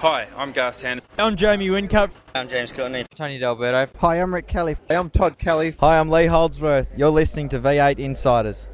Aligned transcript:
Hi, 0.00 0.28
I'm 0.34 0.52
Garth 0.52 0.82
Tander. 0.82 1.02
I'm 1.18 1.36
Jamie 1.36 1.68
Whincup. 1.68 2.12
I'm 2.34 2.48
James 2.48 2.72
Courtney. 2.72 3.04
Tony 3.14 3.38
D'Alberto. 3.38 3.86
Hi, 3.98 4.18
I'm 4.18 4.32
Rick 4.32 4.48
Kelly. 4.48 4.78
Hey, 4.88 4.96
I'm 4.96 5.10
Todd 5.10 5.38
Kelly. 5.38 5.76
Hi, 5.78 5.98
I'm 5.98 6.08
Lee 6.08 6.24
Holdsworth. 6.24 6.86
You're 6.96 7.10
listening 7.10 7.50
to 7.50 7.60
V8 7.60 7.98
Insiders. 7.98 8.64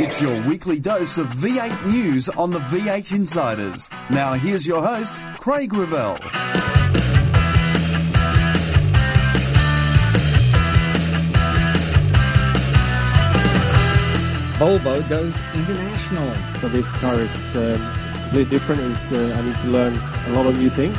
It's 0.00 0.22
your 0.22 0.40
weekly 0.46 0.78
dose 0.78 1.18
of 1.18 1.26
V8 1.30 1.86
news 1.86 2.28
on 2.28 2.52
the 2.52 2.60
V8 2.60 3.12
Insiders. 3.12 3.88
Now, 4.08 4.34
here's 4.34 4.68
your 4.68 4.86
host, 4.86 5.20
Craig 5.40 5.74
Revell. 5.74 6.14
Volvo 14.58 15.08
goes 15.08 15.36
international. 15.54 16.60
So 16.60 16.68
this 16.68 16.88
car 16.92 17.14
is 17.14 17.56
um, 17.56 17.97
completely 18.28 18.58
different. 18.58 18.80
It's, 18.82 19.12
uh, 19.12 19.36
I 19.38 19.42
need 19.42 19.56
to 19.56 19.68
learn 19.68 19.94
a 20.26 20.30
lot 20.32 20.46
of 20.46 20.58
new 20.58 20.68
things. 20.68 20.96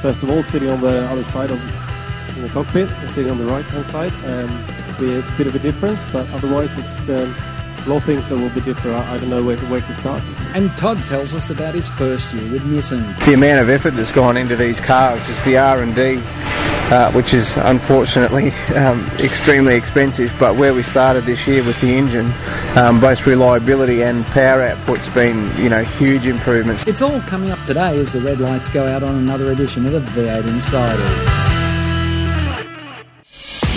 First 0.00 0.22
of 0.22 0.30
all, 0.30 0.42
sitting 0.42 0.68
on 0.68 0.80
the 0.80 1.04
other 1.04 1.22
side 1.24 1.50
of 1.50 1.60
the 2.40 2.48
cockpit 2.48 2.88
sitting 3.10 3.30
on 3.30 3.38
the 3.38 3.44
right 3.44 3.64
hand 3.64 3.86
side, 3.86 4.12
um, 4.24 4.48
be 4.98 5.14
a 5.14 5.22
bit 5.38 5.46
of 5.46 5.54
a 5.54 5.60
difference, 5.60 6.00
but 6.12 6.28
otherwise 6.30 6.70
it's 6.76 7.08
um, 7.10 7.32
a 7.86 7.88
lot 7.88 7.98
of 7.98 8.04
things 8.04 8.28
that 8.28 8.36
will 8.36 8.50
be 8.50 8.60
different. 8.62 8.96
I, 8.96 9.14
I 9.14 9.18
don't 9.18 9.30
know 9.30 9.44
where 9.44 9.56
to, 9.56 9.66
where 9.66 9.80
to 9.80 9.94
start. 9.96 10.22
And 10.54 10.76
Todd 10.76 10.98
tells 11.06 11.34
us 11.34 11.50
about 11.50 11.74
his 11.74 11.88
first 11.90 12.32
year 12.32 12.50
with 12.50 12.62
Nissan. 12.62 13.24
The 13.26 13.34
amount 13.34 13.60
of 13.60 13.68
effort 13.68 13.92
that's 13.92 14.10
gone 14.10 14.36
into 14.36 14.56
these 14.56 14.80
cars, 14.80 15.24
just 15.26 15.44
the 15.44 15.56
R 15.56 15.82
and 15.82 15.94
D, 15.94 16.16
uh, 16.90 17.12
which 17.12 17.32
is 17.32 17.56
unfortunately 17.56 18.50
um, 18.74 19.06
extremely 19.18 19.74
expensive. 19.74 20.32
But 20.38 20.56
where 20.56 20.74
we 20.74 20.82
started 20.82 21.24
this 21.24 21.46
year 21.46 21.64
with 21.64 21.80
the 21.80 21.88
engine, 21.88 22.32
um, 22.76 23.00
both 23.00 23.26
reliability 23.26 24.02
and 24.02 24.24
power 24.26 24.62
output's 24.62 25.08
been, 25.10 25.54
you 25.56 25.68
know, 25.68 25.84
huge 25.84 26.26
improvements. 26.26 26.84
It's 26.86 27.02
all 27.02 27.20
coming 27.22 27.50
up 27.50 27.64
today 27.66 27.98
as 27.98 28.12
the 28.12 28.20
red 28.20 28.40
lights 28.40 28.68
go 28.68 28.86
out 28.86 29.02
on 29.02 29.14
another 29.14 29.52
edition 29.52 29.86
of 29.86 29.92
the 29.92 30.00
V8 30.00 30.46
Insider. 30.46 31.52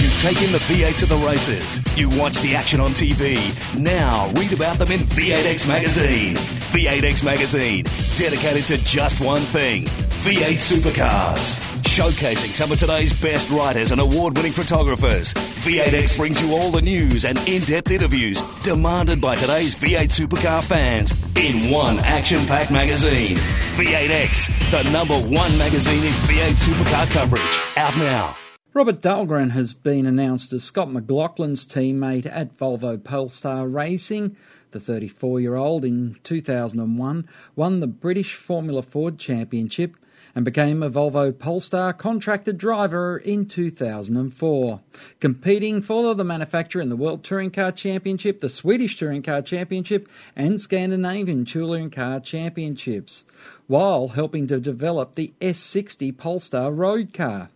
You've 0.02 0.20
taken 0.22 0.52
the 0.52 0.60
V8 0.60 0.98
to 1.00 1.06
the 1.06 1.18
races. 1.18 1.80
You 1.98 2.10
watch 2.10 2.40
the 2.42 2.56
action 2.56 2.80
on 2.80 2.92
TV. 2.92 3.38
Now 3.80 4.30
read 4.36 4.54
about 4.54 4.78
them 4.78 4.92
in 4.92 5.00
V8X 5.00 5.68
Magazine. 5.68 6.36
V8X 6.36 7.24
Magazine, 7.24 7.86
dedicated 8.18 8.66
to 8.66 8.78
just 8.86 9.22
one 9.22 9.42
thing 9.42 9.86
V8 9.86 10.58
supercars. 10.58 11.75
Showcasing 11.96 12.50
some 12.50 12.74
of 12.74 12.78
today's 12.78 13.14
best 13.22 13.50
writers 13.50 13.94
and 13.94 14.02
award 14.02 14.36
winning 14.36 14.52
photographers. 14.52 15.34
V8X 15.34 16.18
brings 16.18 16.42
you 16.42 16.54
all 16.54 16.70
the 16.70 16.82
news 16.82 17.24
and 17.24 17.38
in 17.48 17.62
depth 17.62 17.90
interviews 17.90 18.42
demanded 18.64 19.22
by 19.22 19.38
today's 19.38 19.76
V8 19.76 20.10
supercar 20.10 20.62
fans 20.62 21.14
in 21.38 21.72
one 21.72 22.00
action 22.00 22.46
packed 22.48 22.70
magazine. 22.70 23.38
V8X, 23.78 24.72
the 24.72 24.92
number 24.92 25.18
one 25.18 25.58
magazine 25.58 26.04
in 26.04 26.12
V8 26.12 26.58
supercar 26.58 27.10
coverage. 27.12 27.78
Out 27.78 27.96
now. 27.96 28.36
Robert 28.74 29.02
Dahlgren 29.02 29.52
has 29.52 29.74
been 29.74 30.06
announced 30.06 30.52
as 30.52 30.66
Scott 30.66 30.90
McLaughlin's 30.90 31.66
teammate 31.66 32.26
at 32.26 32.58
Volvo 32.58 33.02
Polestar 33.02 33.70
Racing. 33.70 34.36
The 34.72 34.82
34 34.82 35.40
year 35.40 35.56
old 35.56 35.86
in 35.86 36.18
2001 36.26 37.30
won 37.56 37.80
the 37.80 37.88
British 37.88 38.36
Formula 38.36 38.82
Ford 38.82 39.18
Championship 39.18 39.96
and 40.36 40.44
became 40.44 40.84
a 40.84 40.92
Volvo 40.92 41.32
Polestar 41.38 41.94
contracted 41.94 42.58
driver 42.58 43.18
in 43.18 43.48
2004, 43.48 44.82
competing 45.22 45.82
for 45.82 46.14
the 46.14 46.26
manufacturer 46.26 46.82
in 46.82 46.90
the 46.90 46.98
World 46.98 47.24
Touring 47.24 47.52
Car 47.52 47.72
Championship, 47.72 48.40
the 48.40 48.50
Swedish 48.50 48.98
Touring 48.98 49.24
Car 49.24 49.42
Championship, 49.42 50.10
and 50.36 50.60
Scandinavian 50.60 51.46
Touring 51.46 51.90
Car 51.90 52.20
Championships, 52.20 53.24
while 53.68 54.10
helping 54.10 54.46
to 54.48 54.60
develop 54.60 55.16
the 55.16 55.34
S60 55.40 56.16
Polestar 56.18 56.72
road 56.72 57.14
car. 57.14 57.50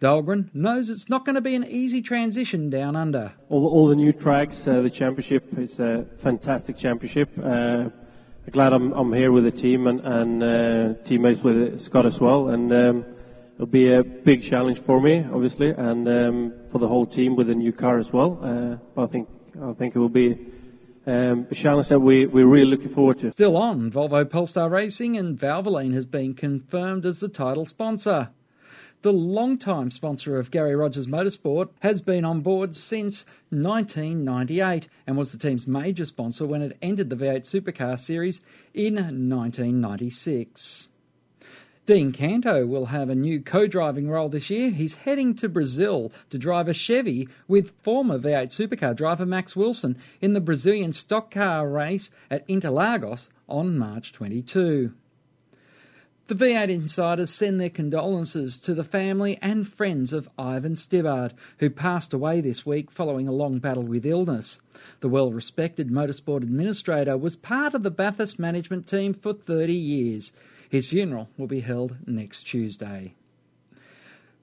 Dahlgren 0.00 0.48
knows 0.54 0.90
it's 0.90 1.08
not 1.08 1.24
going 1.24 1.34
to 1.34 1.40
be 1.40 1.56
an 1.56 1.64
easy 1.64 2.00
transition 2.00 2.70
down 2.70 2.94
under. 2.94 3.32
All, 3.48 3.66
all 3.66 3.88
the 3.88 3.96
new 3.96 4.12
tracks, 4.12 4.66
uh, 4.66 4.80
the 4.80 4.90
championship 4.90 5.58
is 5.58 5.80
a 5.80 6.06
fantastic 6.18 6.76
championship. 6.76 7.30
Uh, 7.36 7.88
glad 8.50 8.72
I'm, 8.72 8.92
I'm 8.92 9.12
here 9.12 9.32
with 9.32 9.44
the 9.44 9.50
team 9.50 9.86
and, 9.86 10.00
and 10.00 10.42
uh, 10.42 10.94
teammates 11.04 11.40
with 11.42 11.80
Scott 11.80 12.06
as 12.06 12.18
well. 12.18 12.48
And 12.48 12.72
um, 12.72 13.04
it'll 13.54 13.66
be 13.66 13.92
a 13.92 14.02
big 14.02 14.42
challenge 14.42 14.78
for 14.80 15.00
me, 15.00 15.24
obviously, 15.32 15.70
and 15.70 16.08
um, 16.08 16.52
for 16.70 16.78
the 16.78 16.88
whole 16.88 17.06
team 17.06 17.36
with 17.36 17.48
the 17.48 17.54
new 17.54 17.72
car 17.72 17.98
as 17.98 18.12
well. 18.12 18.38
Uh, 18.42 18.76
but 18.94 19.04
I 19.04 19.06
think 19.06 19.28
I 19.62 19.72
think 19.72 19.96
it 19.96 19.98
will 19.98 20.08
be 20.08 20.38
um, 21.06 21.46
a 21.50 21.82
that 21.82 22.00
we, 22.00 22.26
we're 22.26 22.46
really 22.46 22.70
looking 22.70 22.90
forward 22.90 23.18
to. 23.20 23.32
Still 23.32 23.56
on, 23.56 23.90
Volvo 23.90 24.28
Polestar 24.28 24.68
Racing 24.68 25.16
and 25.16 25.38
Valvoline 25.38 25.94
has 25.94 26.06
been 26.06 26.34
confirmed 26.34 27.06
as 27.06 27.20
the 27.20 27.28
title 27.28 27.64
sponsor. 27.64 28.30
The 29.02 29.12
long-time 29.12 29.92
sponsor 29.92 30.40
of 30.40 30.50
Garry 30.50 30.74
Rogers 30.74 31.06
Motorsport 31.06 31.68
has 31.82 32.00
been 32.00 32.24
on 32.24 32.40
board 32.40 32.74
since 32.74 33.26
1998 33.50 34.88
and 35.06 35.16
was 35.16 35.30
the 35.30 35.38
team's 35.38 35.68
major 35.68 36.04
sponsor 36.04 36.44
when 36.44 36.62
it 36.62 36.76
entered 36.82 37.08
the 37.08 37.14
V8 37.14 37.42
Supercar 37.42 37.96
Series 37.96 38.40
in 38.74 38.96
1996. 38.96 40.88
Dean 41.86 42.10
Canto 42.10 42.66
will 42.66 42.86
have 42.86 43.08
a 43.08 43.14
new 43.14 43.40
co 43.40 43.68
driving 43.68 44.10
role 44.10 44.28
this 44.28 44.50
year. 44.50 44.70
He's 44.70 44.96
heading 44.96 45.32
to 45.36 45.48
Brazil 45.48 46.10
to 46.30 46.36
drive 46.36 46.66
a 46.66 46.74
Chevy 46.74 47.28
with 47.46 47.70
former 47.84 48.18
V8 48.18 48.48
supercar 48.48 48.96
driver 48.96 49.24
Max 49.24 49.54
Wilson 49.54 49.96
in 50.20 50.32
the 50.32 50.40
Brazilian 50.40 50.92
stock 50.92 51.30
car 51.30 51.68
race 51.68 52.10
at 52.32 52.46
Interlagos 52.48 53.28
on 53.48 53.78
March 53.78 54.12
22. 54.12 54.92
The 56.28 56.34
V8 56.34 56.68
insiders 56.68 57.30
send 57.30 57.58
their 57.58 57.70
condolences 57.70 58.60
to 58.60 58.74
the 58.74 58.84
family 58.84 59.38
and 59.40 59.66
friends 59.66 60.12
of 60.12 60.28
Ivan 60.38 60.76
Stibbard, 60.76 61.32
who 61.56 61.70
passed 61.70 62.12
away 62.12 62.42
this 62.42 62.66
week 62.66 62.90
following 62.90 63.26
a 63.26 63.32
long 63.32 63.60
battle 63.60 63.84
with 63.84 64.04
illness. 64.04 64.60
The 65.00 65.08
well 65.08 65.32
respected 65.32 65.88
motorsport 65.88 66.42
administrator 66.42 67.16
was 67.16 67.34
part 67.34 67.72
of 67.72 67.82
the 67.82 67.90
Bathurst 67.90 68.38
management 68.38 68.86
team 68.86 69.14
for 69.14 69.32
30 69.32 69.72
years. 69.72 70.32
His 70.68 70.86
funeral 70.86 71.30
will 71.38 71.46
be 71.46 71.60
held 71.60 71.96
next 72.06 72.42
Tuesday. 72.42 73.14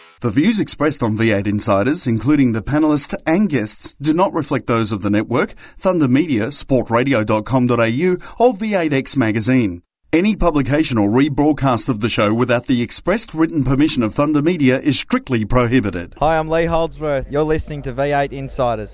The 0.21 0.29
views 0.29 0.59
expressed 0.59 1.01
on 1.01 1.17
V8 1.17 1.47
Insiders, 1.47 2.05
including 2.05 2.51
the 2.51 2.61
panellists 2.61 3.19
and 3.25 3.49
guests, 3.49 3.95
do 3.99 4.13
not 4.13 4.31
reflect 4.35 4.67
those 4.67 4.91
of 4.91 5.01
the 5.01 5.09
network, 5.09 5.53
Thunder 5.79 6.07
Media, 6.07 6.49
sportradio.com.au, 6.49 8.45
or 8.45 8.53
V8X 8.53 9.17
Magazine. 9.17 9.81
Any 10.13 10.35
publication 10.35 10.99
or 10.99 11.09
rebroadcast 11.09 11.89
of 11.89 12.01
the 12.01 12.07
show 12.07 12.35
without 12.35 12.67
the 12.67 12.83
expressed 12.83 13.33
written 13.33 13.63
permission 13.63 14.03
of 14.03 14.13
Thunder 14.13 14.43
Media 14.43 14.79
is 14.79 14.99
strictly 14.99 15.43
prohibited. 15.43 16.13
Hi, 16.19 16.37
I'm 16.37 16.49
Lee 16.49 16.67
Holdsworth. 16.67 17.25
You're 17.31 17.41
listening 17.41 17.81
to 17.81 17.91
V8 17.91 18.31
Insiders. 18.31 18.93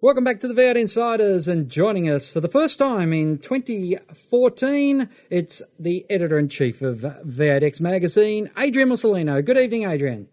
Welcome 0.00 0.22
back 0.22 0.38
to 0.38 0.46
the 0.46 0.54
V8 0.54 0.76
Insiders 0.76 1.48
and 1.48 1.68
joining 1.68 2.08
us 2.08 2.30
for 2.30 2.38
the 2.38 2.48
first 2.48 2.78
time 2.78 3.12
in 3.12 3.38
2014, 3.38 5.08
it's 5.30 5.62
the 5.80 6.06
editor 6.08 6.38
in 6.38 6.48
chief 6.48 6.80
of 6.80 6.98
V8X 6.98 7.80
magazine, 7.80 8.52
Adrian 8.56 8.90
Mussolino. 8.90 9.44
Good 9.44 9.58
evening, 9.58 9.86
Adrian. 9.86 10.28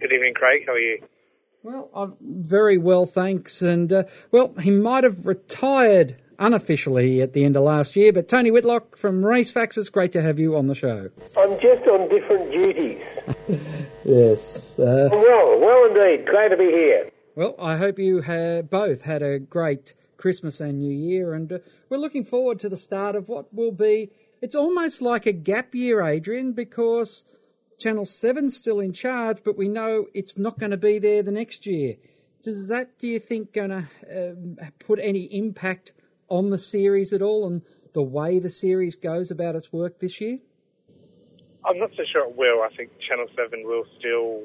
Good 0.00 0.12
evening, 0.12 0.34
Craig. 0.34 0.64
How 0.64 0.74
are 0.74 0.78
you? 0.78 1.02
Well, 1.64 1.90
I'm 1.92 2.16
very 2.20 2.78
well, 2.78 3.04
thanks. 3.04 3.62
And, 3.62 3.92
uh, 3.92 4.04
well, 4.30 4.54
he 4.60 4.70
might 4.70 5.02
have 5.02 5.26
retired 5.26 6.16
unofficially 6.38 7.20
at 7.20 7.32
the 7.32 7.44
end 7.44 7.56
of 7.56 7.64
last 7.64 7.96
year, 7.96 8.12
but 8.12 8.28
Tony 8.28 8.52
Whitlock 8.52 8.96
from 8.96 9.22
Racefax, 9.22 9.76
it's 9.76 9.88
great 9.88 10.12
to 10.12 10.22
have 10.22 10.38
you 10.38 10.56
on 10.56 10.68
the 10.68 10.74
show. 10.76 11.10
I'm 11.36 11.58
just 11.58 11.84
on 11.88 12.08
different 12.08 12.52
duties. 12.52 13.02
yes. 14.04 14.78
Uh, 14.78 15.08
well, 15.10 15.58
well 15.58 15.86
indeed. 15.86 16.26
Glad 16.26 16.50
to 16.50 16.56
be 16.56 16.66
here. 16.66 17.10
Well, 17.34 17.56
I 17.58 17.76
hope 17.76 17.98
you 17.98 18.20
have 18.20 18.70
both 18.70 19.02
had 19.02 19.22
a 19.22 19.40
great 19.40 19.94
Christmas 20.16 20.60
and 20.60 20.78
New 20.78 20.94
Year, 20.94 21.34
and 21.34 21.52
uh, 21.52 21.58
we're 21.88 21.98
looking 21.98 22.24
forward 22.24 22.60
to 22.60 22.68
the 22.68 22.76
start 22.76 23.16
of 23.16 23.28
what 23.28 23.52
will 23.52 23.72
be. 23.72 24.12
It's 24.40 24.54
almost 24.54 25.02
like 25.02 25.26
a 25.26 25.32
gap 25.32 25.74
year, 25.74 26.00
Adrian, 26.00 26.52
because 26.52 27.24
Channel 27.78 28.04
7's 28.04 28.56
still 28.56 28.80
in 28.80 28.92
charge, 28.92 29.38
but 29.44 29.56
we 29.56 29.68
know 29.68 30.06
it's 30.12 30.36
not 30.36 30.58
going 30.58 30.72
to 30.72 30.76
be 30.76 30.98
there 30.98 31.22
the 31.22 31.30
next 31.30 31.64
year. 31.66 31.94
Does 32.42 32.68
that, 32.68 32.98
do 32.98 33.06
you 33.06 33.20
think, 33.20 33.52
going 33.52 33.70
to 33.70 33.84
um, 34.10 34.56
put 34.80 34.98
any 35.00 35.22
impact 35.24 35.92
on 36.28 36.50
the 36.50 36.58
series 36.58 37.12
at 37.12 37.22
all 37.22 37.46
and 37.46 37.62
the 37.92 38.02
way 38.02 38.40
the 38.40 38.50
series 38.50 38.96
goes 38.96 39.30
about 39.30 39.54
its 39.54 39.72
work 39.72 40.00
this 40.00 40.20
year? 40.20 40.38
I'm 41.64 41.78
not 41.78 41.90
so 41.96 42.04
sure 42.04 42.28
it 42.28 42.36
will. 42.36 42.62
I 42.62 42.68
think 42.68 42.98
Channel 42.98 43.28
7 43.34 43.62
will 43.64 43.84
still, 43.98 44.44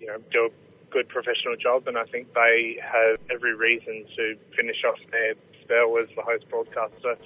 you 0.00 0.06
know, 0.06 0.18
do 0.30 0.46
a 0.46 0.92
good 0.92 1.08
professional 1.08 1.56
job, 1.56 1.88
and 1.88 1.98
I 1.98 2.04
think 2.04 2.32
they 2.32 2.78
have 2.82 3.18
every 3.30 3.54
reason 3.54 4.06
to 4.16 4.36
finish 4.56 4.82
off 4.84 4.98
their 5.10 5.34
spell 5.62 5.98
as 5.98 6.08
the 6.10 6.22
host 6.22 6.48
broadcaster. 6.48 7.16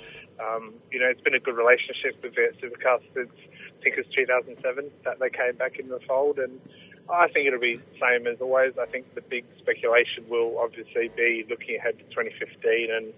Um, 0.41 0.75
you 0.91 1.01
know, 1.01 1.07
it's 1.07 1.21
been 1.21 1.35
a 1.35 1.41
good 1.41 1.57
relationship 1.57 2.21
with 2.23 2.35
their 2.35 2.53
Supercars 2.53 3.03
since 3.15 3.31
I 3.31 3.56
think 3.87 3.99
it 3.99 4.07
was 4.07 4.15
2007 4.17 4.91
that 5.05 5.21
they 5.21 5.31
came 5.31 5.55
back 5.55 5.79
in 5.79 5.89
the 5.89 6.01
fold, 6.01 6.41
and 6.41 6.61
I 7.09 7.29
think 7.29 7.47
it'll 7.47 7.61
be 7.61 7.81
same 8.01 8.27
as 8.27 8.41
always. 8.41 8.77
I 8.79 8.87
think 8.87 9.15
the 9.15 9.21
big 9.21 9.45
speculation 9.59 10.29
will 10.29 10.59
obviously 10.59 11.09
be 11.17 11.47
looking 11.49 11.77
ahead 11.77 11.97
to 11.99 12.05
2015 12.07 12.91
and 12.91 13.13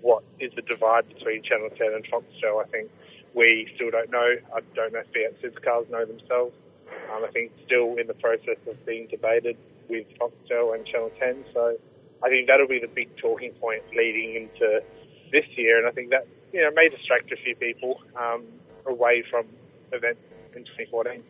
what 0.00 0.22
is 0.40 0.54
the 0.54 0.62
divide 0.62 1.06
between 1.08 1.42
Channel 1.42 1.68
10 1.68 1.92
and 1.92 2.06
Fox 2.06 2.24
Foxtel. 2.42 2.62
I 2.62 2.66
think 2.66 2.90
we 3.34 3.70
still 3.74 3.90
don't 3.90 4.10
know. 4.10 4.36
I 4.54 4.60
don't 4.74 4.94
know 4.94 5.00
if 5.00 5.12
the 5.12 5.48
Supercars 5.48 5.90
know 5.90 6.06
themselves. 6.06 6.54
Um, 7.12 7.22
I 7.22 7.28
think 7.28 7.52
still 7.66 7.96
in 7.96 8.06
the 8.06 8.14
process 8.14 8.56
of 8.66 8.86
being 8.86 9.08
debated 9.08 9.58
with 9.90 10.06
Foxtel 10.18 10.74
and 10.74 10.86
Channel 10.86 11.12
10. 11.18 11.44
So 11.52 11.76
I 12.22 12.30
think 12.30 12.46
that'll 12.46 12.68
be 12.68 12.78
the 12.78 12.88
big 12.88 13.14
talking 13.18 13.52
point 13.52 13.82
leading 13.94 14.34
into 14.34 14.82
this 15.30 15.46
year, 15.58 15.76
and 15.76 15.86
I 15.86 15.90
think 15.90 16.08
that 16.10 16.26
you 16.54 16.62
know 16.62 16.70
may 16.70 16.88
distract 16.88 17.32
a 17.32 17.36
few 17.36 17.54
people 17.54 18.00
um, 18.16 18.44
away 18.86 19.20
from 19.20 19.44
events 19.92 20.22
in 20.54 20.64
2014. 20.64 21.22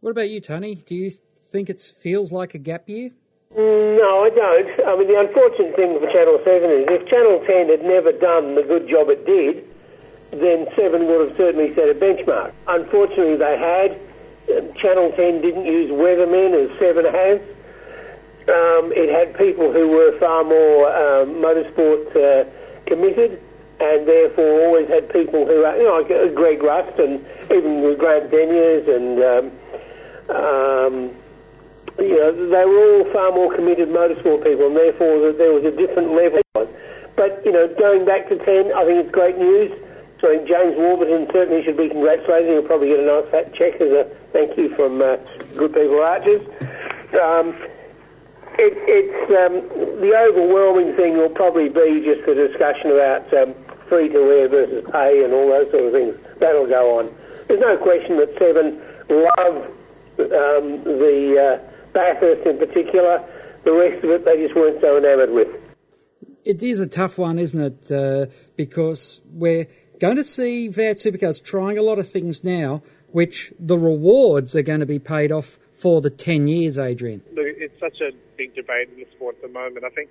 What 0.00 0.10
about 0.10 0.28
you, 0.28 0.40
Tony? 0.40 0.74
Do 0.74 0.94
you 0.94 1.10
think 1.10 1.70
it 1.70 1.80
feels 1.80 2.32
like 2.32 2.54
a 2.54 2.58
gap 2.58 2.88
year? 2.88 3.10
No, 3.56 4.24
I 4.24 4.30
don't. 4.30 4.88
I 4.88 4.96
mean, 4.96 5.08
the 5.08 5.20
unfortunate 5.20 5.76
thing 5.76 5.98
for 5.98 6.10
Channel 6.10 6.40
7 6.44 6.70
is 6.70 6.86
if 6.88 7.06
Channel 7.06 7.44
10 7.46 7.68
had 7.68 7.84
never 7.84 8.12
done 8.12 8.54
the 8.56 8.62
good 8.62 8.88
job 8.88 9.08
it 9.10 9.24
did, 9.24 9.64
then 10.32 10.66
7 10.74 11.06
would 11.06 11.28
have 11.28 11.36
certainly 11.36 11.72
set 11.74 11.88
a 11.88 11.94
benchmark. 11.94 12.52
Unfortunately, 12.66 13.36
they 13.36 13.56
had. 13.56 13.96
Channel 14.74 15.12
10 15.12 15.40
didn't 15.40 15.64
use 15.64 15.90
weathermen 15.90 16.52
as 16.52 16.78
7 16.78 17.04
has. 17.04 17.40
Um, 18.46 18.92
it 18.92 19.08
had 19.08 19.38
people 19.38 19.72
who 19.72 19.88
were 19.88 20.18
far 20.18 20.44
more 20.44 20.88
um, 20.88 21.36
motorsport 21.36 22.14
uh, 22.14 22.44
committed 22.84 23.40
and 23.80 24.06
therefore 24.06 24.66
always 24.66 24.88
had 24.88 25.10
people 25.10 25.46
who, 25.46 25.64
are, 25.64 25.76
you 25.76 25.84
know, 25.84 26.00
like 26.00 26.34
Greg 26.34 26.62
Rust 26.62 26.98
and 26.98 27.24
even 27.50 27.82
with 27.82 27.98
Grant 27.98 28.30
Denyer 28.30 28.80
and, 28.94 29.22
um, 29.22 30.34
um, 30.34 31.10
you 31.98 32.18
know, 32.18 32.32
they 32.48 32.64
were 32.64 32.98
all 32.98 33.12
far 33.12 33.32
more 33.32 33.54
committed 33.54 33.88
motorsport 33.88 34.44
people 34.44 34.66
and 34.66 34.76
therefore 34.76 35.32
there 35.32 35.52
was 35.52 35.64
a 35.64 35.70
different 35.70 36.12
level. 36.12 36.40
But, 37.16 37.42
you 37.44 37.52
know, 37.52 37.68
going 37.68 38.04
back 38.04 38.28
to 38.28 38.36
10, 38.36 38.72
I 38.72 38.84
think 38.84 39.04
it's 39.04 39.10
great 39.10 39.38
news. 39.38 39.70
So 40.20 40.32
I 40.32 40.36
think 40.36 40.48
James 40.48 40.76
Warburton 40.76 41.30
certainly 41.32 41.62
should 41.64 41.76
be 41.76 41.88
congratulated. 41.88 42.50
He'll 42.50 42.62
probably 42.62 42.88
get 42.88 43.00
a 43.00 43.04
nice 43.04 43.30
fat 43.30 43.54
check 43.54 43.80
as 43.80 43.92
a 43.92 44.04
thank 44.32 44.56
you 44.56 44.74
from 44.74 45.02
uh, 45.02 45.16
Good 45.56 45.74
People 45.74 46.02
Archers. 46.02 46.42
Um, 47.12 47.54
it, 48.56 48.72
it's 48.86 49.30
um, 49.30 50.00
the 50.00 50.16
overwhelming 50.16 50.94
thing 50.96 51.16
will 51.16 51.28
probably 51.28 51.68
be 51.68 52.02
just 52.04 52.24
the 52.26 52.34
discussion 52.34 52.92
about 52.92 53.32
um, 53.34 53.54
free 53.88 54.08
to 54.08 54.18
air 54.30 54.48
versus 54.48 54.84
pay 54.90 55.24
and 55.24 55.32
all 55.32 55.48
those 55.48 55.70
sort 55.70 55.84
of 55.84 55.92
things. 55.92 56.16
That'll 56.38 56.66
go 56.66 56.98
on. 57.00 57.14
There's 57.46 57.60
no 57.60 57.76
question 57.76 58.16
that 58.18 58.36
Seven 58.38 58.80
love 59.08 59.70
um, 60.18 60.84
the 60.84 61.60
uh, 61.62 61.92
Bathurst 61.92 62.46
in 62.46 62.58
particular. 62.58 63.22
The 63.64 63.72
rest 63.72 64.04
of 64.04 64.10
it, 64.10 64.24
they 64.24 64.36
just 64.42 64.54
weren't 64.54 64.80
so 64.80 64.96
enamoured 64.96 65.30
with. 65.30 65.48
It 66.44 66.62
is 66.62 66.80
a 66.80 66.86
tough 66.86 67.16
one, 67.16 67.38
isn't 67.38 67.60
it? 67.60 67.92
Uh, 67.92 68.26
because 68.56 69.20
we're 69.32 69.66
going 69.98 70.16
to 70.16 70.24
see 70.24 70.68
V8 70.68 70.96
Supercars 70.96 71.42
trying 71.42 71.78
a 71.78 71.82
lot 71.82 71.98
of 71.98 72.08
things 72.08 72.44
now, 72.44 72.82
which 73.12 73.52
the 73.58 73.78
rewards 73.78 74.54
are 74.54 74.62
going 74.62 74.80
to 74.80 74.86
be 74.86 74.98
paid 74.98 75.32
off 75.32 75.58
for 75.72 76.00
the 76.00 76.10
10 76.10 76.46
years, 76.46 76.76
Adrian. 76.76 77.22
Look, 77.32 77.46
it's 77.46 77.78
such 77.80 78.00
a 78.00 78.12
big 78.36 78.54
debate 78.54 78.90
in 78.90 78.96
the 78.96 79.06
sport 79.12 79.36
at 79.36 79.42
the 79.42 79.48
moment. 79.48 79.84
I 79.84 79.90
think 79.90 80.10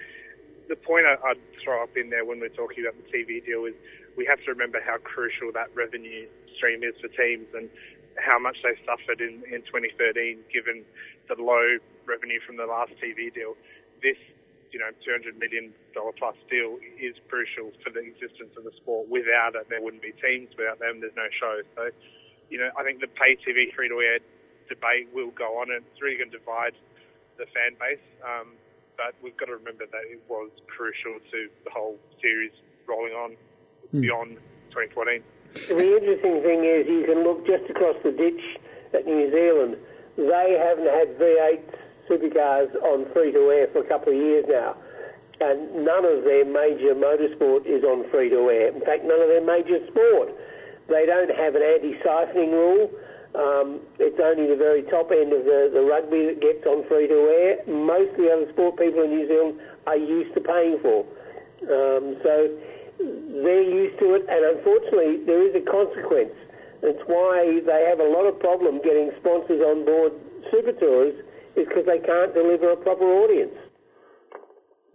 the 0.67 0.75
point 0.75 1.05
I'd 1.05 1.37
throw 1.61 1.83
up 1.83 1.95
in 1.95 2.09
there 2.09 2.25
when 2.25 2.39
we're 2.39 2.49
talking 2.49 2.83
about 2.83 2.95
the 3.03 3.17
TV 3.17 3.45
deal 3.45 3.65
is 3.65 3.75
we 4.17 4.25
have 4.25 4.43
to 4.45 4.51
remember 4.51 4.81
how 4.81 4.97
crucial 4.97 5.51
that 5.53 5.69
revenue 5.75 6.27
stream 6.55 6.83
is 6.83 6.95
for 7.01 7.07
teams 7.09 7.53
and 7.53 7.69
how 8.17 8.37
much 8.39 8.57
they 8.63 8.75
suffered 8.85 9.21
in, 9.21 9.43
in 9.51 9.61
2013 9.63 10.39
given 10.51 10.83
the 11.27 11.41
low 11.41 11.77
revenue 12.05 12.39
from 12.45 12.57
the 12.57 12.65
last 12.65 12.91
TV 13.01 13.33
deal. 13.33 13.55
This, 14.01 14.17
you 14.71 14.79
know, 14.79 14.89
$200 15.05 15.39
million 15.39 15.73
plus 15.93 16.35
deal 16.49 16.77
is 16.99 17.15
crucial 17.29 17.71
for 17.83 17.89
the 17.89 17.99
existence 17.99 18.53
of 18.57 18.63
the 18.63 18.71
sport. 18.77 19.09
Without 19.09 19.55
it, 19.55 19.69
there 19.69 19.81
wouldn't 19.81 20.01
be 20.01 20.13
teams. 20.21 20.49
Without 20.57 20.79
them, 20.79 20.99
there's 21.01 21.15
no 21.15 21.27
shows. 21.39 21.63
So, 21.75 21.89
you 22.49 22.57
know, 22.57 22.69
I 22.77 22.83
think 22.83 23.01
the 23.01 23.07
pay 23.07 23.35
TV 23.35 23.73
free-to-air 23.73 24.19
debate 24.69 25.09
will 25.13 25.31
go 25.31 25.59
on 25.59 25.71
and 25.71 25.83
it's 25.85 26.01
really 26.01 26.17
going 26.17 26.31
to 26.31 26.37
divide 26.37 26.73
the 27.37 27.45
fan 27.47 27.75
base. 27.79 28.03
Um, 28.23 28.53
but 28.97 29.15
we've 29.23 29.37
got 29.37 29.47
to 29.47 29.53
remember 29.55 29.85
that 29.85 30.03
it 30.05 30.21
was 30.27 30.49
crucial 30.67 31.17
to 31.31 31.49
the 31.63 31.71
whole 31.71 31.97
series 32.21 32.51
rolling 32.87 33.13
on 33.13 33.35
mm. 33.93 34.01
beyond 34.01 34.37
2014. 34.69 35.23
The 35.53 35.97
interesting 35.97 36.41
thing 36.41 36.65
is 36.65 36.87
you 36.89 37.05
can 37.05 37.23
look 37.23 37.45
just 37.45 37.69
across 37.69 37.95
the 38.03 38.11
ditch 38.11 38.41
at 38.93 39.05
New 39.05 39.29
Zealand. 39.29 39.77
They 40.17 40.57
haven't 40.57 40.89
had 40.89 41.13
V8 41.21 41.61
supercars 42.09 42.73
on 42.81 43.05
free-to-air 43.13 43.67
for 43.71 43.79
a 43.79 43.87
couple 43.87 44.13
of 44.13 44.17
years 44.17 44.45
now. 44.49 44.75
And 45.41 45.85
none 45.85 46.05
of 46.05 46.23
their 46.23 46.45
major 46.45 46.95
motorsport 46.97 47.65
is 47.65 47.83
on 47.83 48.09
free-to-air. 48.09 48.73
In 48.73 48.81
fact, 48.81 49.05
none 49.05 49.21
of 49.21 49.29
their 49.29 49.45
major 49.45 49.85
sport. 49.87 50.33
They 50.89 51.05
don't 51.05 51.29
have 51.29 51.53
an 51.53 51.61
anti-siphoning 51.61 52.51
rule. 52.51 52.89
Um, 53.35 53.81
it's 53.99 54.19
only 54.21 54.47
the 54.47 54.57
very 54.57 54.83
top 54.83 55.11
end 55.11 55.33
of 55.33 55.45
the, 55.45 55.69
the 55.73 55.81
rugby 55.81 56.33
that 56.33 56.41
gets 56.41 56.65
on 56.65 56.85
free 56.87 57.07
to 57.07 57.29
air. 57.29 57.65
Most 57.65 58.11
of 58.11 58.17
the 58.17 58.29
other 58.29 58.49
sport 58.53 58.77
people 58.77 59.03
in 59.03 59.09
New 59.09 59.27
Zealand 59.27 59.59
are 59.85 59.97
used 59.97 60.33
to 60.33 60.41
paying 60.41 60.77
for. 60.81 61.05
Um, 61.65 62.17
so 62.21 62.49
they're 63.43 63.61
used 63.61 63.99
to 63.99 64.15
it, 64.15 64.25
and 64.29 64.57
unfortunately, 64.57 65.25
there 65.25 65.43
is 65.47 65.55
a 65.55 65.65
consequence. 65.65 66.33
That's 66.81 67.01
why 67.07 67.61
they 67.65 67.85
have 67.89 67.99
a 67.99 68.09
lot 68.09 68.25
of 68.25 68.39
problem 68.39 68.81
getting 68.83 69.11
sponsors 69.19 69.61
on 69.61 69.85
board 69.85 70.13
Super 70.51 70.73
Tours, 70.73 71.15
is 71.55 71.67
because 71.67 71.85
they 71.85 71.99
can't 71.99 72.33
deliver 72.33 72.71
a 72.71 72.77
proper 72.77 73.05
audience. 73.05 73.55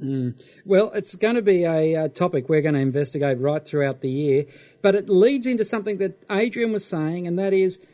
Mm. 0.03 0.41
Well, 0.65 0.93
it's 0.93 1.15
going 1.17 1.35
to 1.35 1.43
be 1.43 1.65
a, 1.65 2.05
a, 2.05 2.09
topic 2.09 2.49
we're 2.49 2.63
going 2.63 2.75
to 2.75 2.81
investigate 2.81 3.41
right 3.41 3.65
throughout 3.65 4.01
the 4.01 4.11
year, 4.11 4.47
but 4.81 4.95
it 4.95 5.09
leads 5.09 5.47
into 5.47 5.65
something 5.65 5.99
that 5.99 6.23
Adrian 6.31 6.73
was 6.73 6.85
saying, 6.85 7.27
and 7.27 7.39
that 7.39 7.53
is 7.53 7.85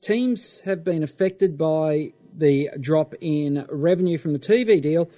teams 0.00 0.60
have 0.60 0.84
been 0.84 1.02
affected 1.02 1.58
by 1.58 2.12
the 2.36 2.70
drop 2.80 3.14
in 3.20 3.66
revenue 3.70 4.18
from 4.18 4.34
the 4.34 4.38
TV 4.38 4.80
deal. 4.80 5.10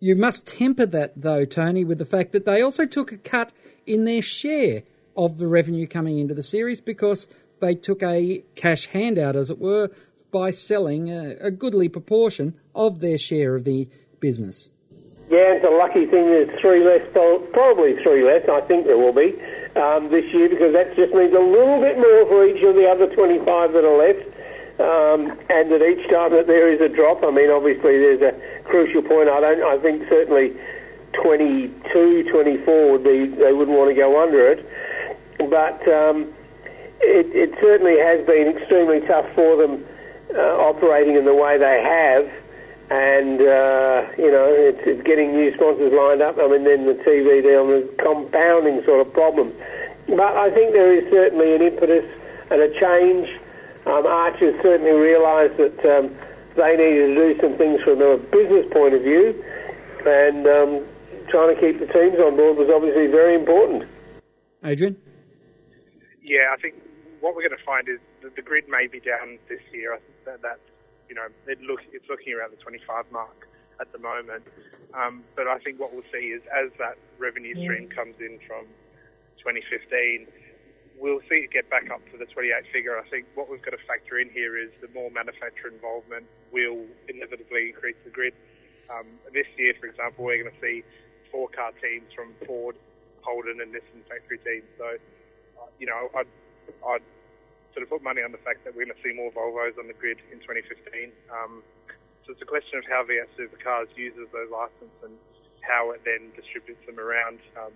You 0.00 0.14
must 0.14 0.46
temper 0.46 0.86
that, 0.86 1.20
though, 1.20 1.44
Tony, 1.44 1.84
with 1.84 1.98
the 1.98 2.04
fact 2.04 2.32
that 2.32 2.44
they 2.44 2.62
also 2.62 2.86
took 2.86 3.10
a 3.10 3.16
cut 3.16 3.52
in 3.86 4.04
their 4.04 4.22
share 4.22 4.82
of 5.16 5.38
the 5.38 5.48
revenue 5.48 5.86
coming 5.86 6.18
into 6.18 6.34
the 6.34 6.42
series 6.42 6.80
because 6.80 7.26
they 7.60 7.74
took 7.74 8.02
a 8.02 8.44
cash 8.54 8.86
handout, 8.86 9.34
as 9.34 9.50
it 9.50 9.58
were, 9.58 9.90
by 10.30 10.50
selling 10.52 11.10
a, 11.10 11.36
a 11.40 11.50
goodly 11.50 11.88
proportion 11.88 12.54
of 12.74 13.00
their 13.00 13.18
share 13.18 13.54
of 13.54 13.64
the 13.64 13.88
business. 14.20 14.70
Yeah, 15.28 15.54
it's 15.54 15.64
a 15.64 15.68
lucky 15.68 16.06
thing 16.06 16.26
there's 16.26 16.60
three 16.60 16.84
less, 16.84 17.02
probably 17.12 18.00
three 18.02 18.24
less, 18.24 18.48
I 18.48 18.60
think 18.62 18.86
there 18.86 18.96
will 18.96 19.12
be, 19.12 19.34
um, 19.76 20.08
this 20.08 20.32
year 20.32 20.48
because 20.48 20.72
that 20.72 20.94
just 20.96 21.12
means 21.12 21.34
a 21.34 21.40
little 21.40 21.80
bit 21.80 21.96
more 21.96 22.24
for 22.26 22.46
each 22.46 22.62
of 22.62 22.74
the 22.74 22.88
other 22.88 23.12
25 23.12 23.72
that 23.72 23.84
are 23.84 23.98
left. 23.98 24.34
Um, 24.78 25.36
and 25.50 25.72
that 25.72 25.82
each 25.82 26.08
time 26.08 26.30
that 26.30 26.46
there 26.46 26.72
is 26.72 26.80
a 26.80 26.88
drop, 26.88 27.24
I 27.24 27.32
mean, 27.32 27.50
obviously 27.50 27.98
there's 27.98 28.22
a 28.22 28.32
crucial 28.68 29.02
point. 29.02 29.28
I 29.28 29.40
don't, 29.40 29.62
I 29.62 29.78
think 29.78 30.08
certainly 30.08 30.54
22, 31.14 32.30
24 32.30 32.92
would 32.92 33.04
be, 33.04 33.26
they 33.26 33.52
wouldn't 33.52 33.76
want 33.76 33.90
to 33.90 33.94
go 33.94 34.22
under 34.22 34.48
it. 34.48 34.64
But 35.38 35.86
um, 35.88 36.32
it, 37.00 37.26
it 37.34 37.58
certainly 37.60 37.98
has 37.98 38.26
been 38.26 38.48
extremely 38.48 39.00
tough 39.00 39.32
for 39.34 39.56
them 39.56 39.84
uh, 40.34 40.56
operating 40.58 41.16
in 41.16 41.24
the 41.24 41.34
way 41.34 41.58
they 41.58 41.82
have 41.82 42.30
and 42.90 43.40
uh, 43.40 44.06
you 44.16 44.30
know 44.30 44.46
it's, 44.48 44.80
it's, 44.86 45.02
getting 45.02 45.32
new 45.32 45.52
sponsors 45.54 45.92
lined 45.92 46.22
up. 46.22 46.38
I 46.38 46.46
mean, 46.46 46.64
then 46.64 46.86
the 46.86 46.94
TV 46.94 47.42
deal 47.42 47.66
the 47.66 47.94
compounding 47.98 48.82
sort 48.84 49.06
of 49.06 49.12
problem. 49.12 49.52
But 50.06 50.36
I 50.36 50.48
think 50.48 50.72
there 50.72 50.94
is 50.94 51.10
certainly 51.10 51.54
an 51.54 51.62
impetus 51.62 52.10
and 52.50 52.62
a 52.62 52.80
change. 52.80 53.28
Um, 53.84 54.06
Archers 54.06 54.60
certainly 54.62 54.92
realised 54.92 55.56
that 55.58 55.84
um, 55.84 56.16
they 56.58 56.76
needed 56.76 57.14
to 57.14 57.34
do 57.34 57.40
some 57.40 57.56
things 57.56 57.80
from 57.82 58.02
a 58.02 58.18
business 58.18 58.70
point 58.72 58.92
of 58.94 59.02
view, 59.02 59.42
and 60.04 60.46
um, 60.46 60.84
trying 61.28 61.54
to 61.54 61.60
keep 61.60 61.80
the 61.80 61.86
teams 61.86 62.18
on 62.18 62.36
board 62.36 62.58
was 62.58 62.68
obviously 62.68 63.06
very 63.06 63.34
important. 63.34 63.88
Adrian. 64.64 64.96
Yeah, 66.22 66.52
I 66.52 66.60
think 66.60 66.74
what 67.20 67.34
we're 67.34 67.48
going 67.48 67.58
to 67.58 67.64
find 67.64 67.88
is 67.88 68.00
that 68.22 68.36
the 68.36 68.42
grid 68.42 68.68
may 68.68 68.86
be 68.86 69.00
down 69.00 69.38
this 69.48 69.62
year. 69.72 69.94
I 69.94 69.98
think 69.98 70.24
that 70.26 70.42
that's 70.42 70.60
you 71.08 71.14
know, 71.14 71.26
it 71.46 71.60
look, 71.62 71.80
it's 71.92 72.08
looking 72.08 72.34
around 72.34 72.52
the 72.52 72.60
25 72.60 73.10
mark 73.10 73.48
at 73.80 73.90
the 73.92 73.98
moment. 73.98 74.44
Um, 74.94 75.24
but 75.36 75.48
I 75.48 75.58
think 75.58 75.80
what 75.80 75.92
we'll 75.92 76.06
see 76.12 76.36
is 76.36 76.42
as 76.52 76.70
that 76.78 76.98
revenue 77.18 77.54
stream 77.54 77.88
comes 77.88 78.16
in 78.20 78.38
from 78.46 78.66
2015, 79.38 80.26
we'll 81.00 81.20
see 81.28 81.46
it 81.46 81.50
get 81.50 81.70
back 81.70 81.90
up 81.90 82.00
to 82.12 82.18
the 82.18 82.26
28 82.26 82.64
figure. 82.72 82.98
I 82.98 83.08
think 83.08 83.26
what 83.34 83.50
we've 83.50 83.62
got 83.62 83.72
to 83.72 83.82
factor 83.86 84.18
in 84.18 84.30
here 84.30 84.56
is 84.58 84.70
the 84.80 84.88
more 84.94 85.10
manufacturer 85.10 85.70
involvement 85.70 86.26
will 86.52 86.84
inevitably 87.08 87.70
increase 87.70 87.96
the 88.04 88.10
grid. 88.10 88.34
Um, 88.90 89.06
this 89.32 89.46
year, 89.56 89.74
for 89.78 89.86
example, 89.86 90.24
we're 90.24 90.42
going 90.42 90.54
to 90.54 90.60
see 90.60 90.82
four 91.30 91.48
car 91.48 91.72
teams 91.80 92.12
from 92.14 92.32
Ford, 92.46 92.76
Holden, 93.22 93.60
and 93.60 93.72
Nissan 93.72 94.02
factory 94.08 94.38
teams. 94.38 94.66
So, 94.78 94.96
uh, 95.60 95.66
you 95.78 95.86
know, 95.86 96.10
I'd, 96.16 96.26
I'd 96.86 97.06
sort 97.74 97.82
of 97.82 97.90
put 97.90 98.02
money 98.02 98.22
on 98.22 98.32
the 98.32 98.42
fact 98.42 98.64
that 98.64 98.74
we're 98.74 98.86
going 98.86 98.96
to 98.96 99.02
see 99.04 99.14
more 99.14 99.30
Volvos 99.30 99.78
on 99.78 99.86
the 99.86 99.94
grid 99.94 100.18
in 100.32 100.40
2015. 100.40 101.12
Um, 101.30 101.62
so 102.24 102.32
it's 102.32 102.42
a 102.42 102.48
question 102.48 102.78
of 102.78 102.84
how 102.88 103.04
V8 103.04 103.28
Supercars 103.38 103.88
uses 103.96 104.28
those 104.32 104.50
licenses 104.50 104.92
and 105.04 105.16
how 105.60 105.92
it 105.92 106.00
then 106.04 106.32
distributes 106.34 106.84
them 106.86 106.98
around 106.98 107.38
um, 107.56 107.72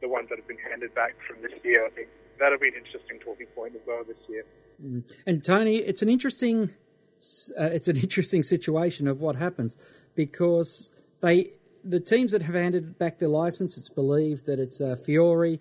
the 0.00 0.08
ones 0.08 0.28
that 0.28 0.38
have 0.38 0.48
been 0.48 0.60
handed 0.60 0.94
back 0.94 1.16
from 1.26 1.40
this 1.40 1.52
year. 1.64 1.86
I 1.86 1.90
think 1.90 2.08
that'll 2.38 2.58
be 2.58 2.68
an 2.68 2.74
interesting 2.74 3.18
talking 3.18 3.46
point 3.54 3.74
as 3.74 3.82
well 3.86 4.02
this 4.06 4.16
year. 4.28 4.44
Mm. 4.82 5.10
And 5.26 5.44
Tony, 5.44 5.76
it's 5.76 6.02
an 6.02 6.08
interesting, 6.08 6.70
uh, 7.58 7.64
it's 7.64 7.88
an 7.88 7.96
interesting 8.06 8.42
situation 8.42 9.08
of 9.08 9.20
what 9.20 9.36
happens 9.36 9.76
because 10.14 10.92
they, 11.20 11.52
the 11.84 12.00
teams 12.00 12.32
that 12.32 12.42
have 12.42 12.54
handed 12.54 12.98
back 12.98 13.18
their 13.18 13.28
license, 13.28 13.78
it's 13.78 13.88
believed 13.88 14.46
that 14.46 14.58
it's 14.58 14.80
uh, 14.80 14.96
Fiore, 14.96 15.60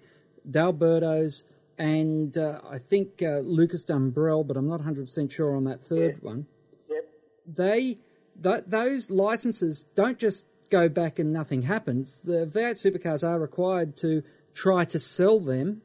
D'Alberto's, 0.49 1.45
and 1.77 2.37
uh, 2.37 2.59
I 2.69 2.77
think 2.77 3.21
uh, 3.21 3.39
Lucas 3.39 3.85
Dumbrell, 3.85 4.47
but 4.47 4.55
I'm 4.55 4.67
not 4.67 4.81
100% 4.81 5.31
sure 5.31 5.55
on 5.55 5.65
that 5.65 5.81
third 5.81 6.19
yeah. 6.21 6.29
one. 6.29 6.47
Yep. 6.89 7.03
They 7.47 7.97
th- 8.41 8.63
those 8.67 9.09
licenses 9.09 9.85
don't 9.95 10.17
just 10.17 10.47
go 10.69 10.89
back 10.89 11.19
and 11.19 11.31
nothing 11.31 11.63
happens. 11.63 12.21
The 12.21 12.45
V8 12.45 12.73
supercars 12.73 13.27
are 13.27 13.39
required 13.39 13.95
to 13.97 14.23
try 14.53 14.85
to 14.85 14.99
sell 14.99 15.39
them, 15.39 15.81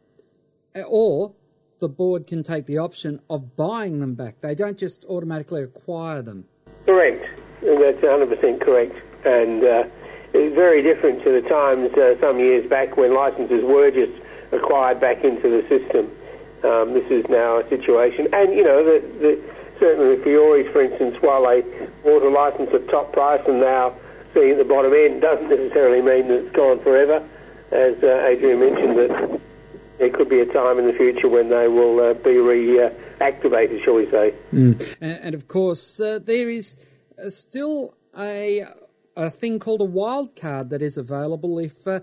or 0.87 1.35
the 1.81 1.89
board 1.89 2.27
can 2.27 2.43
take 2.43 2.67
the 2.67 2.79
option 2.79 3.21
of 3.29 3.57
buying 3.57 4.01
them 4.01 4.15
back. 4.15 4.41
They 4.41 4.55
don't 4.55 4.79
just 4.79 5.05
automatically 5.07 5.63
acquire 5.63 6.23
them. 6.23 6.45
Correct. 6.87 7.27
That's 7.63 8.01
100% 8.01 8.61
correct. 8.61 8.97
And 9.27 9.65
uh, 9.65 9.85
it's 10.33 10.55
very 10.55 10.83
different 10.83 11.23
to 11.25 11.33
the 11.33 11.49
times 11.49 11.93
uh, 11.95 12.19
some 12.21 12.39
years 12.39 12.69
back 12.69 12.97
when 12.97 13.15
licenses 13.15 13.65
were 13.65 13.91
just 13.91 14.13
acquired 14.53 15.01
back 15.01 15.25
into 15.25 15.49
the 15.49 15.67
system. 15.69 16.11
Um, 16.63 16.93
this 16.93 17.11
is 17.11 17.29
now 17.29 17.59
a 17.59 17.69
situation, 17.71 18.29
and 18.35 18.53
you 18.53 18.63
know, 18.63 18.85
the, 18.85 19.01
the, 19.19 19.43
certainly 19.79 20.17
the 20.17 20.23
Fioris, 20.23 20.71
for 20.71 20.83
instance, 20.83 21.17
while 21.23 21.47
they 21.49 21.63
bought 22.05 22.23
a 22.23 22.29
license 22.29 22.71
at 22.75 22.87
top 22.91 23.15
price 23.15 23.41
and 23.49 23.61
now 23.61 23.95
seeing 24.35 24.53
at 24.53 24.59
the 24.59 24.65
bottom 24.65 24.93
end, 24.93 25.23
doesn't 25.23 25.49
necessarily 25.49 26.03
mean 26.03 26.29
that 26.29 26.45
it's 26.45 26.51
gone 26.51 26.79
forever. 26.81 27.27
As 27.71 27.97
uh, 28.03 28.27
Adrian 28.27 28.61
mentioned, 28.61 28.99
that 28.99 29.41
there 30.01 30.11
could 30.11 30.29
be 30.29 30.41
a 30.41 30.47
time 30.47 30.79
in 30.79 30.87
the 30.87 30.93
future 30.93 31.29
when 31.29 31.51
they 31.51 31.69
will 31.69 32.01
uh, 32.01 32.15
be 32.15 32.31
reactivated, 32.31 33.85
shall 33.85 33.95
we 33.95 34.11
say? 34.11 34.35
Mm. 34.53 34.97
And, 35.01 35.19
and, 35.23 35.35
of 35.35 35.47
course, 35.47 36.01
uh, 36.01 36.19
there 36.19 36.49
is 36.49 36.77
uh, 37.23 37.29
still 37.29 37.95
a 38.19 38.67
a 39.17 39.29
thing 39.29 39.59
called 39.59 39.83
a 39.83 39.85
wild 39.85 40.35
card 40.35 40.71
that 40.71 40.81
is 40.81 40.97
available 40.97 41.59
if, 41.59 41.87
uh, 41.87 42.01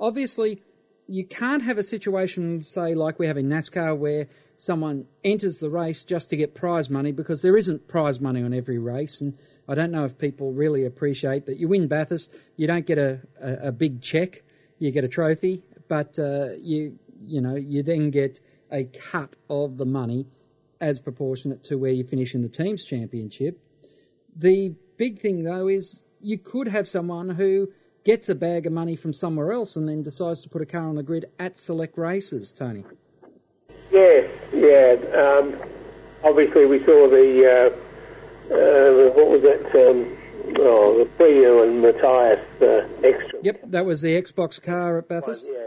obviously 0.00 0.60
you 1.06 1.24
can't 1.24 1.62
have 1.62 1.78
a 1.78 1.82
situation, 1.82 2.62
say, 2.62 2.94
like 2.94 3.18
we 3.18 3.26
have 3.26 3.36
in 3.36 3.48
NASCAR, 3.48 3.96
where 3.96 4.26
someone 4.56 5.06
enters 5.22 5.58
the 5.58 5.68
race 5.68 6.04
just 6.04 6.30
to 6.30 6.36
get 6.36 6.54
prize 6.54 6.88
money 6.88 7.12
because 7.12 7.42
there 7.42 7.56
isn't 7.56 7.86
prize 7.86 8.20
money 8.20 8.42
on 8.42 8.54
every 8.54 8.78
race. 8.78 9.20
And 9.20 9.36
I 9.68 9.74
don't 9.74 9.90
know 9.90 10.04
if 10.04 10.18
people 10.18 10.52
really 10.52 10.84
appreciate 10.84 11.46
that 11.46 11.58
you 11.58 11.68
win 11.68 11.86
Bathurst, 11.86 12.34
you 12.56 12.66
don't 12.66 12.86
get 12.86 12.98
a, 12.98 13.20
a, 13.40 13.68
a 13.68 13.72
big 13.72 14.00
check, 14.00 14.42
you 14.78 14.90
get 14.90 15.04
a 15.04 15.08
trophy, 15.08 15.62
but 15.88 16.18
uh, 16.18 16.50
you 16.58 16.98
you 17.26 17.40
know 17.40 17.54
you 17.54 17.82
then 17.82 18.10
get 18.10 18.40
a 18.70 18.84
cut 18.84 19.36
of 19.50 19.76
the 19.76 19.86
money 19.86 20.26
as 20.80 20.98
proportionate 20.98 21.62
to 21.64 21.76
where 21.76 21.92
you 21.92 22.04
finish 22.04 22.34
in 22.34 22.42
the 22.42 22.48
team's 22.48 22.84
championship. 22.84 23.58
The 24.34 24.74
big 24.96 25.20
thing 25.20 25.44
though 25.44 25.68
is 25.68 26.02
you 26.20 26.38
could 26.38 26.68
have 26.68 26.88
someone 26.88 27.30
who 27.30 27.70
gets 28.04 28.28
a 28.28 28.34
bag 28.34 28.66
of 28.66 28.72
money 28.72 28.96
from 28.96 29.12
somewhere 29.12 29.52
else 29.52 29.76
and 29.76 29.88
then 29.88 30.02
decides 30.02 30.42
to 30.42 30.48
put 30.48 30.62
a 30.62 30.66
car 30.66 30.88
on 30.88 30.94
the 30.94 31.02
grid 31.02 31.26
at 31.38 31.56
select 31.58 31.98
races, 31.98 32.52
Tony. 32.52 32.84
Yes, 33.90 34.30
yeah. 34.52 34.96
Um, 35.18 35.56
obviously, 36.24 36.66
we 36.66 36.78
saw 36.84 37.08
the, 37.08 37.46
uh, 37.46 38.54
uh, 38.54 39.10
what 39.12 39.28
was 39.28 39.42
that? 39.42 39.66
Um, 39.66 40.16
oh, 40.58 40.98
the 40.98 41.04
Prio 41.16 41.62
and 41.66 41.82
Matthias 41.82 42.40
uh, 42.62 42.88
extra. 43.06 43.38
Yep, 43.42 43.60
that 43.66 43.84
was 43.84 44.00
the 44.00 44.20
Xbox 44.20 44.62
car 44.62 44.98
at 44.98 45.08
Bathurst. 45.08 45.48
Yeah. 45.50 45.61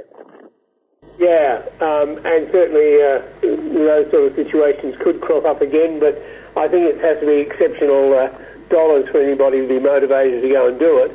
Yeah, 1.26 1.64
um, 1.82 2.24
and 2.24 2.48
certainly 2.52 3.02
uh, 3.02 3.20
those 3.42 4.12
sort 4.12 4.28
of 4.28 4.36
situations 4.36 4.96
could 5.00 5.22
crop 5.22 5.46
up 5.46 5.60
again, 5.60 6.00
but 6.00 6.22
I 6.56 6.68
think 6.68 6.86
it 6.86 7.02
has 7.02 7.20
to 7.20 7.26
be 7.26 7.38
exceptional 7.38 8.14
uh, 8.14 8.30
dollars 8.70 9.10
for 9.10 9.20
anybody 9.22 9.62
to 9.62 9.68
be 9.68 9.80
motivated 9.80 10.44
to 10.44 10.50
go 10.50 10.68
and 10.68 10.78
do 10.78 11.00
it 11.00 11.12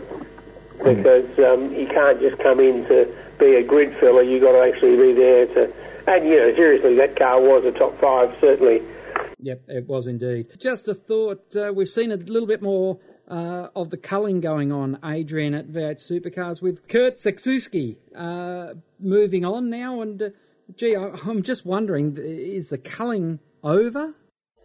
because 0.79 1.39
um, 1.39 1.73
you 1.73 1.87
can't 1.87 2.19
just 2.21 2.41
come 2.41 2.59
in 2.59 2.85
to 2.87 3.07
be 3.39 3.55
a 3.55 3.63
grid 3.63 3.97
filler. 4.01 4.23
You've 4.23 4.43
got 4.43 4.51
to 4.51 4.69
actually 4.69 4.97
be 4.97 5.13
there 5.13 5.47
to. 5.47 5.73
And 6.09 6.27
you 6.27 6.39
know, 6.39 6.57
seriously, 6.57 6.97
that 6.97 7.15
car 7.15 7.41
was 7.41 7.65
a 7.65 7.71
top 7.71 7.97
five, 8.01 8.37
certainly. 8.41 8.83
Yep, 9.39 9.63
it 9.69 9.87
was 9.87 10.09
indeed. 10.09 10.49
Just 10.59 10.89
a 10.89 10.95
thought. 10.95 11.55
Uh, 11.55 11.73
we've 11.73 11.89
seen 11.89 12.11
a 12.11 12.17
little 12.17 12.49
bit 12.49 12.63
more 12.63 12.99
uh, 13.31 13.69
of 13.77 13.91
the 13.91 13.97
culling 13.97 14.41
going 14.41 14.73
on, 14.73 14.99
Adrian, 15.05 15.55
at 15.55 15.69
V8 15.69 15.97
Supercars 15.97 16.61
with 16.61 16.87
Kurt 16.89 17.15
Seksuski 17.15 17.97
uh, 18.15 18.75
moving 18.99 19.45
on 19.45 19.71
now. 19.71 20.01
And 20.01 20.21
uh, 20.21 20.31
gee, 20.77 20.97
I, 20.97 21.11
am 21.27 21.43
just 21.43 21.65
wondering, 21.65 22.19
is 22.19 22.69
the 22.71 22.79
culling 22.79 23.39
over? 23.63 24.15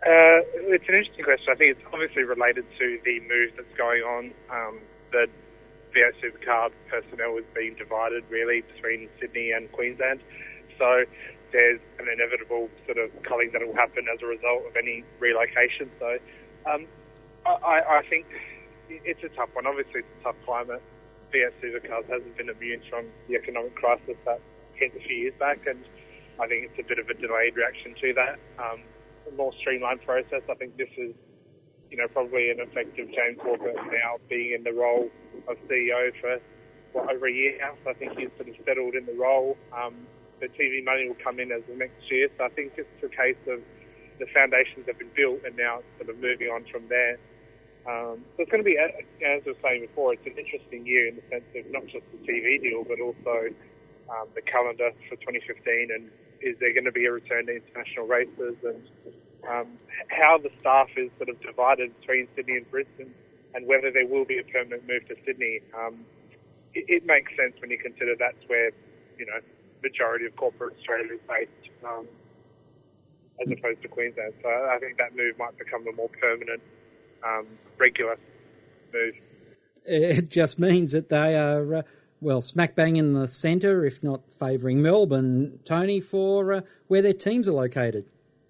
Uh, 0.06 0.42
it's 0.68 0.88
an 0.90 0.96
interesting 0.96 1.24
question. 1.24 1.48
I 1.52 1.56
think 1.56 1.78
it's 1.78 1.88
obviously 1.94 2.24
related 2.24 2.66
to 2.80 3.00
the 3.06 3.20
move 3.22 3.52
that's 3.56 3.78
going 3.78 4.02
on. 4.02 4.32
Um, 4.50 4.80
the 5.12 5.28
V8 5.96 6.14
Supercar 6.22 6.72
personnel 6.90 7.38
is 7.38 7.46
being 7.54 7.76
divided 7.76 8.24
really 8.30 8.62
between 8.62 9.10
Sydney 9.20 9.52
and 9.52 9.72
Queensland. 9.72 10.22
So 10.78 11.06
there's 11.52 11.80
an 12.00 12.08
inevitable 12.12 12.70
sort 12.86 12.98
of 12.98 13.12
culling 13.24 13.52
that 13.54 13.66
will 13.66 13.76
happen 13.76 14.08
as 14.14 14.22
a 14.22 14.26
result 14.26 14.66
of 14.68 14.76
any 14.76 15.04
relocation. 15.20 15.90
So 16.00 16.18
um, 16.66 16.88
I, 17.46 17.82
I 17.88 18.04
think 18.10 18.26
it's 18.90 19.24
a 19.24 19.30
tough 19.30 19.50
one. 19.54 19.68
Obviously, 19.68 20.02
it's 20.02 20.08
a 20.22 20.24
tough 20.24 20.36
climate. 20.46 20.82
V8 21.34 21.52
Supercars 21.62 22.08
hasn't 22.10 22.38
been 22.38 22.50
immune 22.50 22.82
from 22.90 23.06
the 23.28 23.36
economic 23.36 23.76
crisis 23.76 24.16
that 24.26 24.40
hit 24.74 24.94
a 24.96 25.00
few 25.00 25.16
years 25.16 25.34
back, 25.40 25.66
and 25.68 25.84
I 26.40 26.48
think 26.48 26.70
it's 26.70 26.80
a 26.80 26.84
bit 26.84 27.00
of 27.00 27.10
a 27.10 27.14
delayed 27.14 27.56
reaction 27.56 27.96
to 28.02 28.14
that. 28.14 28.40
Um, 28.60 28.82
a 29.28 29.36
more 29.36 29.54
streamlined 29.60 30.02
process. 30.02 30.42
I 30.50 30.54
think 30.56 30.78
this 30.78 30.90
is, 30.98 31.14
you 31.90 31.98
know, 31.98 32.08
probably 32.08 32.52
an 32.52 32.60
effective 32.60 33.08
James 33.12 33.40
Walker 33.44 33.74
now 33.74 34.16
being 34.30 34.54
in 34.54 34.64
the 34.64 34.74
role 34.74 35.10
of 35.48 35.58
CEO 35.68 36.12
for 36.22 36.40
what, 36.92 37.14
over 37.14 37.28
a 37.28 37.32
year 37.32 37.58
now. 37.60 37.74
So 37.84 37.92
I 37.92 37.94
think 37.94 38.20
he's 38.20 38.30
sort 38.38 38.50
of 38.50 38.56
settled 38.66 38.96
in 38.96 39.06
the 39.06 39.14
role. 39.14 39.58
Um, 39.76 39.96
the 40.40 40.48
TV 40.48 40.84
money 40.84 41.08
will 41.08 41.18
come 41.24 41.40
in 41.40 41.52
as 41.52 41.64
the 41.68 41.76
next 41.76 42.12
year. 42.12 42.30
So 42.38 42.46
I 42.46 42.50
think 42.50 42.74
it's 42.78 43.04
a 43.04 43.10
case 43.10 43.38
of 43.48 43.62
the 44.20 44.26
foundations 44.34 44.86
have 44.88 45.00
been 45.00 45.12
built 45.16 45.40
and 45.46 45.56
now 45.56 45.82
sort 45.98 46.10
of 46.10 46.20
moving 46.20 46.48
on 46.48 46.66
from 46.72 46.88
there. 46.88 47.18
Um, 47.88 48.26
so 48.36 48.42
it's 48.42 48.52
going 48.52 48.64
to 48.64 48.68
be, 48.68 48.78
as 48.78 48.92
I 49.24 49.42
was 49.46 49.56
saying 49.64 49.82
before, 49.82 50.14
it's 50.14 50.26
an 50.26 50.38
interesting 50.38 50.86
year 50.88 51.08
in 51.08 51.18
the 51.18 51.22
sense 51.30 51.46
of 51.56 51.72
not 51.72 51.86
just 51.86 52.04
the 52.12 52.18
TV 52.26 52.62
deal, 52.62 52.84
but 52.84 53.00
also 53.00 53.54
um, 54.10 54.28
the 54.34 54.42
calendar 54.42 54.92
for 55.08 55.16
2015 55.18 55.90
and 55.94 56.10
is 56.42 56.56
there 56.60 56.74
going 56.74 56.86
to 56.86 56.92
be 56.92 57.06
a 57.06 57.12
return 57.12 57.46
to 57.48 57.56
international 57.56 58.08
races 58.08 58.56
and 58.64 58.82
um, 59.50 59.68
how 60.10 60.38
the 60.38 60.50
staff 60.60 60.90
is 60.98 61.10
sort 61.18 61.30
of 61.30 61.40
divided 61.42 61.98
between 62.00 62.28
Sydney 62.36 62.58
and 62.58 62.70
Brisbane 62.72 63.14
and 63.54 63.66
whether 63.68 63.92
there 63.92 64.08
will 64.08 64.26
be 64.26 64.40
a 64.40 64.44
permanent 64.44 64.88
move 64.88 65.08
to 65.08 65.16
Sydney. 65.26 65.62
Um, 65.78 66.06
it, 66.74 66.86
it, 66.88 67.06
makes 67.06 67.32
sense 67.38 67.54
when 67.62 67.72
you 67.72 67.78
consider 67.78 68.16
that's 68.18 68.44
where, 68.48 68.72
you 69.18 69.26
know, 69.26 69.40
majority 69.82 70.26
of 70.26 70.36
corporate 70.36 70.76
Australia 70.78 71.14
is 71.14 71.22
based 71.28 71.74
um, 71.86 72.08
as 73.40 73.52
opposed 73.52 73.82
to 73.82 73.88
Queensland. 73.88 74.34
So 74.42 74.50
I 74.50 74.78
think 74.80 74.98
that 74.98 75.16
move 75.16 75.38
might 75.38 75.58
become 75.58 75.88
a 75.88 75.96
more 75.96 76.10
permanent, 76.10 76.62
um, 77.26 77.48
regular 77.78 78.18
move. 78.94 79.16
It 79.86 80.30
just 80.30 80.60
means 80.60 80.92
that 80.92 81.10
they 81.10 81.38
are... 81.38 81.76
Uh 81.76 81.82
well, 82.22 82.42
smack 82.42 82.76
bang 82.76 82.96
in 82.96 83.14
the 83.14 83.28
centre, 83.28 83.86
if 83.86 84.02
not 84.02 84.34
favouring 84.34 84.82
Melbourne, 84.82 85.60
Tony, 85.64 86.00
for 86.00 86.54
uh, 86.54 86.62
where 86.88 87.02
their 87.02 87.14
teams 87.14 87.48
are 87.48 87.54
located. 87.54 88.06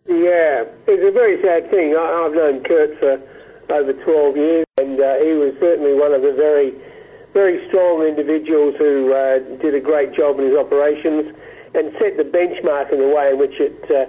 Yeah, 0.06 0.66
it's 0.88 1.04
a 1.04 1.12
very 1.12 1.42
sad 1.42 1.70
thing. 1.72 1.96
I, 1.96 2.24
have 2.24 2.34
known 2.34 2.64
Kurt 2.64 2.98
for 3.00 3.22
over 3.70 3.92
12 3.92 4.38
years, 4.38 4.66
and 4.78 5.00
uh, 5.00 5.18
he 5.18 5.34
was 5.34 5.56
certainly 5.60 5.94
one 5.94 6.14
of 6.14 6.22
the 6.22 6.32
very, 6.32 6.74
very 7.34 7.68
strong 7.68 8.04
individuals 8.04 8.76
who 8.78 9.12
uh, 9.14 9.40
did 9.58 9.74
a 9.74 9.82
great 9.82 10.14
job 10.14 10.40
in 10.40 10.46
his 10.46 10.56
operations 10.56 11.36
and 11.74 11.92
set 12.00 12.18
the 12.18 12.24
benchmark 12.24 12.94
in 12.94 13.00
the 13.00 13.08
way 13.08 13.32
in 13.32 13.40
which 13.40 13.60
it 13.60 13.92
uh, 13.92 14.06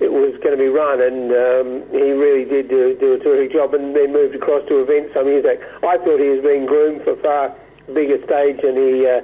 it 0.00 0.10
was 0.10 0.32
going 0.40 0.56
to 0.56 0.56
be 0.56 0.68
run, 0.68 1.00
and 1.02 1.30
um, 1.30 1.90
he 1.92 2.10
really 2.12 2.46
did 2.46 2.68
do, 2.68 2.96
do 2.96 3.12
a 3.12 3.18
terrific 3.18 3.52
job, 3.52 3.74
and 3.74 3.94
then 3.94 4.12
moved 4.12 4.34
across 4.34 4.66
to 4.68 4.80
events 4.80 5.12
some 5.12 5.26
years 5.26 5.44
back. 5.44 5.60
I 5.84 5.98
thought 5.98 6.18
he 6.18 6.30
was 6.30 6.42
being 6.42 6.64
groomed 6.64 7.02
for 7.02 7.12
a 7.12 7.16
far 7.16 7.54
bigger 7.92 8.22
stage 8.24 8.62
than 8.62 8.76
he 8.76 9.06
uh, 9.06 9.20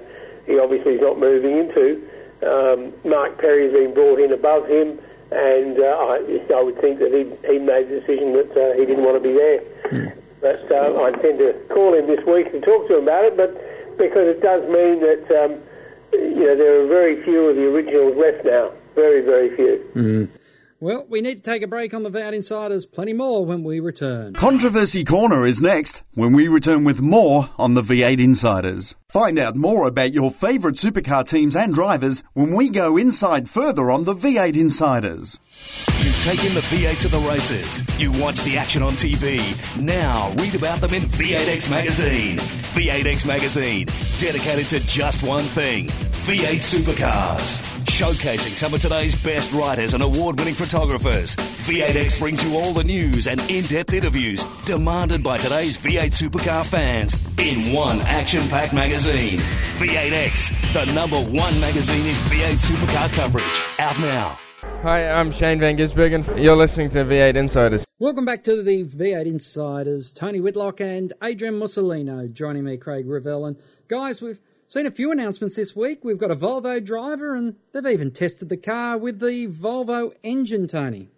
he 0.46 0.58
obviously 0.58 0.94
is 0.94 1.00
not 1.00 1.18
moving 1.18 1.56
into. 1.56 2.06
Um, 2.42 2.92
Mark 3.08 3.38
Perry's 3.38 3.72
been 3.72 3.94
brought 3.94 4.20
in 4.20 4.32
above 4.32 4.68
him, 4.68 4.98
and 5.32 5.80
uh, 5.80 5.96
I, 5.96 6.44
I 6.54 6.62
would 6.62 6.78
think 6.78 6.98
that 6.98 7.12
he 7.12 7.24
he 7.50 7.58
made 7.58 7.88
the 7.88 8.00
decision 8.00 8.34
that 8.34 8.52
uh, 8.52 8.76
he 8.76 8.84
didn't 8.84 9.04
want 9.04 9.16
to 9.16 9.26
be 9.26 9.32
there. 9.32 9.60
Mm. 9.88 10.12
But 10.42 10.70
uh, 10.70 11.00
I 11.00 11.08
intend 11.08 11.38
to 11.38 11.54
call 11.72 11.94
him 11.94 12.06
this 12.06 12.24
week 12.26 12.52
and 12.52 12.62
talk 12.62 12.86
to 12.88 12.98
him 12.98 13.04
about 13.04 13.24
it. 13.24 13.36
But 13.36 13.96
because 13.96 14.28
it 14.28 14.42
does 14.42 14.62
mean 14.68 15.00
that 15.00 15.24
um, 15.42 15.56
you 16.12 16.44
know 16.44 16.54
there 16.54 16.82
are 16.82 16.86
very 16.86 17.22
few 17.22 17.48
of 17.48 17.56
the 17.56 17.64
originals 17.64 18.16
left 18.16 18.44
now, 18.44 18.72
very 18.94 19.22
very 19.22 19.56
few. 19.56 19.90
Mm. 19.94 20.28
Well, 20.78 21.06
we 21.08 21.22
need 21.22 21.36
to 21.36 21.42
take 21.42 21.62
a 21.62 21.66
break 21.66 21.94
on 21.94 22.02
the 22.02 22.10
V8 22.10 22.34
Insiders. 22.34 22.84
Plenty 22.84 23.14
more 23.14 23.46
when 23.46 23.64
we 23.64 23.80
return. 23.80 24.34
Controversy 24.34 25.04
Corner 25.04 25.46
is 25.46 25.62
next 25.62 26.02
when 26.12 26.34
we 26.34 26.48
return 26.48 26.84
with 26.84 27.00
more 27.00 27.48
on 27.56 27.72
the 27.72 27.80
V8 27.80 28.20
Insiders. 28.20 28.94
Find 29.08 29.38
out 29.38 29.56
more 29.56 29.86
about 29.86 30.12
your 30.12 30.30
favourite 30.30 30.76
supercar 30.76 31.26
teams 31.26 31.56
and 31.56 31.72
drivers 31.72 32.22
when 32.34 32.52
we 32.54 32.68
go 32.68 32.98
inside 32.98 33.48
further 33.48 33.90
on 33.90 34.04
the 34.04 34.12
V8 34.12 34.54
Insiders. 34.54 35.40
You've 36.00 36.22
taken 36.22 36.52
the 36.52 36.60
V8 36.60 37.00
to 37.00 37.08
the 37.08 37.20
races. 37.20 37.82
You 37.98 38.12
watch 38.12 38.42
the 38.42 38.58
action 38.58 38.82
on 38.82 38.92
TV. 38.92 39.40
Now 39.80 40.34
read 40.36 40.54
about 40.54 40.82
them 40.82 40.92
in 40.92 41.04
V8X 41.04 41.70
Magazine. 41.70 42.36
V8X 42.36 43.26
Magazine, 43.26 43.86
dedicated 44.18 44.66
to 44.66 44.80
just 44.80 45.22
one 45.22 45.44
thing 45.44 45.88
V8 46.26 46.58
supercars 46.58 47.62
showcasing 47.86 48.50
some 48.50 48.74
of 48.74 48.82
today's 48.82 49.14
best 49.22 49.52
writers 49.52 49.94
and 49.94 50.02
award 50.02 50.36
winning 50.40 50.54
photographers. 50.54 51.36
V8X 51.36 52.18
brings 52.18 52.42
you 52.42 52.58
all 52.58 52.72
the 52.72 52.82
news 52.82 53.28
and 53.28 53.40
in 53.48 53.64
depth 53.66 53.92
interviews 53.92 54.42
demanded 54.64 55.22
by 55.22 55.38
today's 55.38 55.78
V8 55.78 56.10
supercar 56.10 56.66
fans 56.66 57.14
in 57.38 57.72
one 57.72 58.00
action 58.00 58.40
packed 58.48 58.72
magazine. 58.72 59.38
V8X, 59.78 60.72
the 60.72 60.92
number 60.92 61.20
one 61.22 61.60
magazine 61.60 62.04
in 62.04 62.14
V8 62.14 62.58
supercar 62.58 63.12
coverage. 63.14 63.78
Out 63.78 63.96
now. 64.00 64.36
Hi, 64.82 65.08
I'm 65.08 65.32
Shane 65.34 65.60
Van 65.60 65.76
Gisbergen. 65.76 66.44
You're 66.44 66.56
listening 66.56 66.90
to 66.90 67.04
V8 67.04 67.36
Insiders. 67.36 67.84
Welcome 68.00 68.24
back 68.24 68.42
to 68.44 68.64
the 68.64 68.84
V8 68.84 69.26
Insiders. 69.26 70.12
Tony 70.12 70.40
Whitlock 70.40 70.80
and 70.80 71.12
Adrian 71.22 71.54
Mussolino 71.54 72.32
joining 72.32 72.64
me, 72.64 72.76
Craig 72.78 73.06
Revell. 73.06 73.46
And 73.46 73.56
guys, 73.86 74.20
we've 74.20 74.40
Seen 74.68 74.84
a 74.84 74.90
few 74.90 75.12
announcements 75.12 75.54
this 75.54 75.76
week. 75.76 76.04
We've 76.04 76.18
got 76.18 76.32
a 76.32 76.34
Volvo 76.34 76.84
driver, 76.84 77.36
and 77.36 77.54
they've 77.70 77.86
even 77.86 78.10
tested 78.10 78.48
the 78.48 78.56
car 78.56 78.98
with 78.98 79.20
the 79.20 79.46
Volvo 79.46 80.12
engine, 80.24 80.66
Tony. 80.66 81.08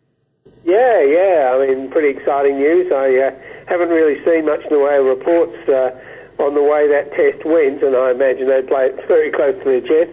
Yeah, 0.66 1.00
yeah. 1.00 1.54
I 1.54 1.66
mean, 1.66 1.90
pretty 1.90 2.08
exciting 2.08 2.58
news. 2.58 2.92
I 2.92 3.16
uh, 3.16 3.34
haven't 3.66 3.88
really 3.88 4.22
seen 4.22 4.44
much 4.44 4.64
in 4.64 4.68
the 4.68 4.78
way 4.78 4.98
of 4.98 5.06
reports 5.06 5.56
uh, 5.66 5.98
on 6.38 6.54
the 6.54 6.62
way 6.62 6.88
that 6.88 7.12
test 7.12 7.46
went, 7.46 7.82
and 7.82 7.96
I 7.96 8.10
imagine 8.10 8.48
they 8.48 8.60
play 8.60 8.88
it 8.88 9.08
very 9.08 9.30
close 9.30 9.56
to 9.62 9.64
their 9.64 9.80
chest. 9.80 10.12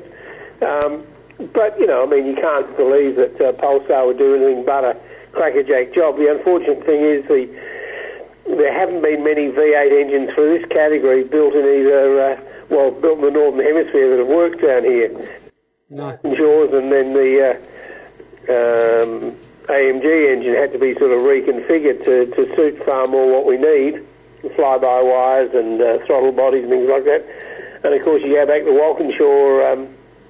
Um, 0.62 1.04
but, 1.52 1.78
you 1.78 1.88
know, 1.88 2.04
I 2.04 2.06
mean, 2.06 2.28
you 2.28 2.36
can't 2.36 2.78
believe 2.78 3.18
that 3.18 3.42
uh, 3.42 3.52
Polestar 3.52 4.06
would 4.06 4.18
do 4.18 4.34
anything 4.34 4.64
but 4.64 4.86
a 4.86 4.98
crackerjack 5.34 5.94
job. 5.94 6.16
The 6.16 6.32
unfortunate 6.32 6.86
thing 6.86 7.02
is 7.02 7.28
the 7.28 7.50
there 8.48 8.72
haven't 8.72 9.02
been 9.02 9.24
many 9.24 9.50
V8 9.50 9.92
engines 9.92 10.32
for 10.34 10.44
this 10.44 10.64
category 10.68 11.24
built 11.26 11.56
in 11.56 11.66
either 11.66 12.40
well, 12.70 12.92
built 12.92 13.20
in 13.20 13.26
the 13.26 13.32
Northern 13.32 13.66
Hemisphere 13.66 14.10
that 14.12 14.20
have 14.20 14.28
worked 14.28 14.62
down 14.62 14.84
here. 14.84 15.42
No. 15.90 16.18
Jaws 16.24 16.74
and 16.74 16.92
then 16.92 17.14
the 17.14 17.52
uh, 17.52 17.54
um, 18.50 19.36
AMG 19.68 20.34
engine 20.34 20.56
had 20.56 20.72
to 20.74 20.80
be 20.80 20.94
sort 20.96 21.12
of 21.12 21.22
reconfigured 21.22 22.04
to, 22.04 22.26
to 22.28 22.56
suit 22.56 22.84
far 22.84 23.08
more 23.08 23.32
what 23.32 23.46
we 23.46 23.58
need, 23.58 24.04
fly-by 24.56 25.02
wires 25.02 25.54
and 25.54 25.82
uh, 25.82 26.00
throttle 26.06 26.32
bodies 26.32 26.64
and 26.64 26.72
things 26.72 26.88
like 26.88 27.06
that. 27.06 27.26
And 27.84 27.94
of 27.94 28.04
course, 28.04 28.24
you 28.24 28.34
go 28.34 28.46
back 28.46 28.64
to 28.64 28.72
Walkinshaw 28.72 29.74
um, 29.74 29.88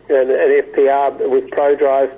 and, 0.09 0.29
and 0.29 0.73
FPR 0.73 1.29
with 1.29 1.49
ProDrive, 1.51 2.11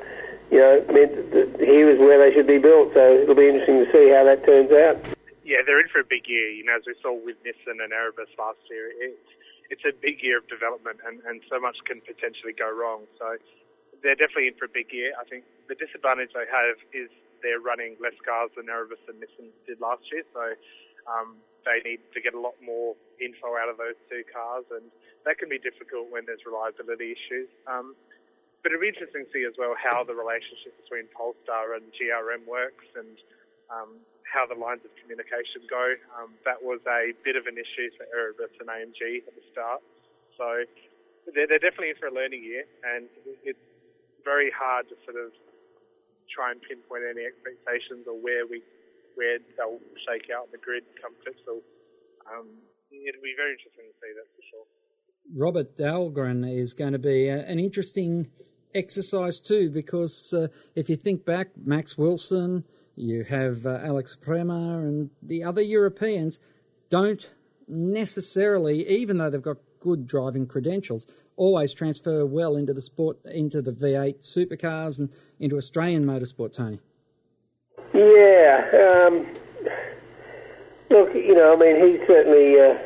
you 0.51 0.59
know, 0.59 0.83
meant 0.91 1.31
that 1.31 1.59
here 1.59 1.89
is 1.89 1.99
where 1.99 2.17
they 2.17 2.33
should 2.33 2.47
be 2.47 2.57
built. 2.57 2.93
So 2.93 3.13
it'll 3.13 3.35
be 3.35 3.47
interesting 3.47 3.85
to 3.85 3.91
see 3.91 4.09
how 4.09 4.23
that 4.23 4.45
turns 4.45 4.71
out. 4.71 4.97
Yeah, 5.43 5.57
they're 5.65 5.79
in 5.79 5.87
for 5.89 5.99
a 5.99 6.03
big 6.03 6.27
year. 6.27 6.49
You 6.49 6.65
know, 6.65 6.75
as 6.75 6.83
we 6.85 6.95
saw 7.01 7.13
with 7.13 7.37
Nissan 7.43 7.83
and 7.83 7.93
Erebus 7.93 8.29
last 8.37 8.57
year, 8.69 8.91
it's 8.99 9.29
it's 9.69 9.83
a 9.85 9.91
big 9.91 10.23
year 10.23 10.37
of 10.39 10.47
development 10.47 10.99
and, 11.05 11.19
and 11.27 11.41
so 11.49 11.59
much 11.59 11.77
can 11.85 12.01
potentially 12.01 12.53
go 12.53 12.69
wrong. 12.69 13.05
So 13.19 13.37
they're 14.03 14.15
definitely 14.15 14.47
in 14.47 14.55
for 14.55 14.65
a 14.65 14.73
big 14.73 14.91
year. 14.91 15.13
I 15.19 15.25
think 15.25 15.43
the 15.67 15.75
disadvantage 15.75 16.31
they 16.33 16.47
have 16.47 16.77
is 16.93 17.09
they're 17.43 17.59
running 17.59 17.95
less 18.01 18.17
cars 18.25 18.49
than 18.55 18.69
Erebus 18.69 19.01
and 19.07 19.21
Nissan 19.21 19.51
did 19.67 19.79
last 19.79 20.03
year. 20.11 20.23
So 20.33 20.55
um, 21.05 21.37
they 21.65 21.83
need 21.83 21.99
to 22.13 22.19
get 22.21 22.33
a 22.33 22.39
lot 22.39 22.55
more 22.63 22.95
info 23.19 23.57
out 23.57 23.69
of 23.69 23.77
those 23.77 23.97
two 24.09 24.23
cars 24.31 24.65
and 24.71 24.87
that 25.25 25.37
can 25.37 25.49
be 25.51 25.59
difficult 25.59 26.07
when 26.07 26.23
there's 26.23 26.47
reliability 26.47 27.11
issues. 27.11 27.51
Um, 27.67 27.95
but 28.63 28.71
it'll 28.71 28.81
be 28.81 28.87
interesting 28.87 29.27
to 29.27 29.31
see 29.35 29.43
as 29.43 29.59
well 29.59 29.75
how 29.75 30.03
the 30.03 30.15
relationship 30.15 30.75
between 30.79 31.11
Polestar 31.11 31.75
and 31.75 31.83
GRM 31.91 32.47
works 32.47 32.87
and 32.95 33.15
um, 33.67 33.99
how 34.27 34.45
the 34.45 34.59
lines 34.59 34.83
of 34.83 34.91
communication 34.99 35.63
go. 35.69 35.95
Um, 36.19 36.35
that 36.43 36.59
was 36.61 36.83
a 36.87 37.15
bit 37.23 37.35
of 37.35 37.47
an 37.47 37.55
issue 37.55 37.87
for 37.95 38.05
Erebus 38.11 38.51
and 38.59 38.67
AMG 38.67 39.23
at 39.27 39.33
the 39.33 39.45
start. 39.51 39.81
So 40.35 40.67
they're, 41.33 41.47
they're 41.47 41.63
definitely 41.63 41.95
in 41.95 41.99
for 41.99 42.07
a 42.07 42.13
learning 42.13 42.43
year, 42.43 42.63
and 42.83 43.07
it's 43.43 43.59
very 44.23 44.51
hard 44.51 44.89
to 44.89 44.95
sort 45.07 45.15
of 45.17 45.31
try 46.27 46.51
and 46.51 46.61
pinpoint 46.61 47.03
any 47.07 47.23
expectations 47.23 48.05
or 48.07 48.19
where 48.19 48.45
we 48.45 48.61
where 49.15 49.39
they'll 49.57 49.81
shake 50.05 50.29
out 50.29 50.51
the 50.51 50.59
grid 50.59 50.83
come 51.01 51.15
Clipsal. 51.25 51.65
Um, 52.29 52.45
it'll 52.91 53.23
be 53.23 53.33
very 53.35 53.57
interesting 53.57 53.89
to 53.89 53.95
see 53.97 54.13
that 54.13 54.27
for 54.35 54.43
sure. 54.45 54.67
Robert 55.33 55.75
Dahlgren 55.75 56.45
is 56.47 56.73
going 56.73 56.93
to 56.93 56.99
be 56.99 57.27
an 57.27 57.59
interesting 57.59 58.29
exercise 58.75 59.39
too, 59.39 59.71
because 59.71 60.33
uh, 60.33 60.47
if 60.75 60.89
you 60.89 60.95
think 60.95 61.25
back, 61.25 61.49
Max 61.57 61.97
Wilson, 61.97 62.63
you 62.97 63.23
have 63.23 63.65
uh, 63.65 63.79
Alex 63.83 64.17
Premat 64.19 64.79
and 64.79 65.11
the 65.21 65.43
other 65.43 65.61
Europeans 65.61 66.39
don't 66.89 67.29
necessarily, 67.67 68.87
even 68.89 69.19
though 69.19 69.29
they've 69.29 69.41
got 69.41 69.57
good 69.79 70.07
driving 70.07 70.47
credentials, 70.47 71.05
always 71.35 71.73
transfer 71.73 72.25
well 72.25 72.55
into 72.55 72.73
the 72.73 72.81
sport, 72.81 73.17
into 73.25 73.61
the 73.61 73.71
V8 73.71 74.21
supercars 74.21 74.97
and 74.97 75.09
into 75.39 75.57
Australian 75.57 76.05
motorsport, 76.05 76.53
Tony. 76.53 76.79
Yeah. 77.93 79.07
Um, 79.07 79.27
look, 80.89 81.13
you 81.13 81.35
know, 81.35 81.53
I 81.53 81.55
mean, 81.55 81.75
he's 81.75 82.07
certainly 82.07 82.59
uh, 82.59 82.77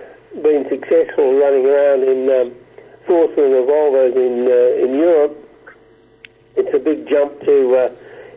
been 0.41 0.67
successful 0.67 1.39
running 1.39 1.65
around 1.65 2.03
in 2.03 2.29
um, 2.29 2.55
Force 3.07 3.31
and 3.37 3.53
Volvos 3.53 4.15
in, 4.15 4.47
uh, 4.47 4.85
in 4.85 4.99
Europe. 4.99 5.37
It's 6.57 6.73
a 6.75 6.79
big 6.79 7.07
jump 7.07 7.39
to 7.41 7.75
uh, 7.75 7.95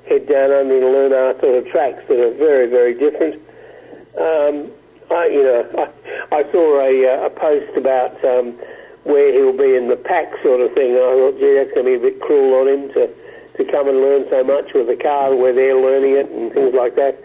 head 0.09 0.27
down 0.29 0.51
under 0.51 0.77
and 0.77 0.93
learn 0.93 1.13
our 1.13 1.39
sort 1.41 1.59
of 1.59 1.71
tracks 1.71 2.07
that 2.09 2.21
are 2.21 2.33
very, 2.35 2.69
very 2.69 2.95
different. 2.95 3.35
Um, 4.19 4.71
I, 5.11 5.27
you 5.27 5.43
know, 5.43 5.91
I, 6.31 6.37
I 6.37 6.53
saw 6.53 6.81
a, 6.81 7.07
uh, 7.07 7.27
a 7.27 7.31
post 7.31 7.77
about 7.77 8.25
um, 8.25 8.53
where 9.05 9.33
he'll 9.33 9.57
be 9.57 9.77
in 9.77 9.89
the 9.89 9.97
pack 9.97 10.33
sort 10.43 10.61
of 10.61 10.73
thing. 10.75 10.93
I 10.93 10.99
thought, 10.99 11.39
gee, 11.39 11.55
that's 11.55 11.73
going 11.73 11.87
to 11.87 11.99
be 11.99 12.07
a 12.07 12.11
bit 12.11 12.21
cruel 12.21 12.61
on 12.61 12.69
him 12.69 12.89
to, 12.95 13.15
to 13.57 13.65
come 13.71 13.89
and 13.89 13.99
learn 13.99 14.29
so 14.29 14.43
much 14.45 14.73
with 14.75 14.89
a 14.89 14.97
car 14.97 15.35
where 15.35 15.53
they're 15.53 15.77
learning 15.77 16.17
it 16.17 16.31
and 16.31 16.53
things 16.53 16.75
like 16.75 16.97
that. 16.97 17.19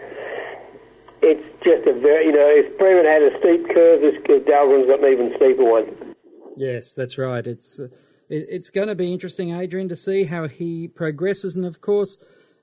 It's 1.22 1.44
just 1.62 1.86
a 1.86 1.92
very, 1.92 2.26
you 2.26 2.32
know, 2.32 2.48
if 2.48 2.78
Bremen 2.78 3.04
had 3.04 3.22
a 3.22 3.38
steep 3.38 3.68
curve, 3.74 4.00
this 4.00 4.16
Dahlgren's 4.44 4.86
got 4.86 5.00
an 5.00 5.12
even 5.12 5.34
steeper 5.36 5.64
one. 5.64 6.14
Yes, 6.56 6.92
that's 6.94 7.18
right. 7.18 7.46
It's 7.46 7.78
uh, 7.78 7.88
it, 8.28 8.46
it's 8.48 8.70
going 8.70 8.88
to 8.88 8.94
be 8.94 9.12
interesting, 9.12 9.54
Adrian, 9.54 9.88
to 9.90 9.96
see 9.96 10.24
how 10.24 10.48
he 10.48 10.88
progresses, 10.88 11.56
and 11.56 11.66
of 11.66 11.80
course, 11.80 12.16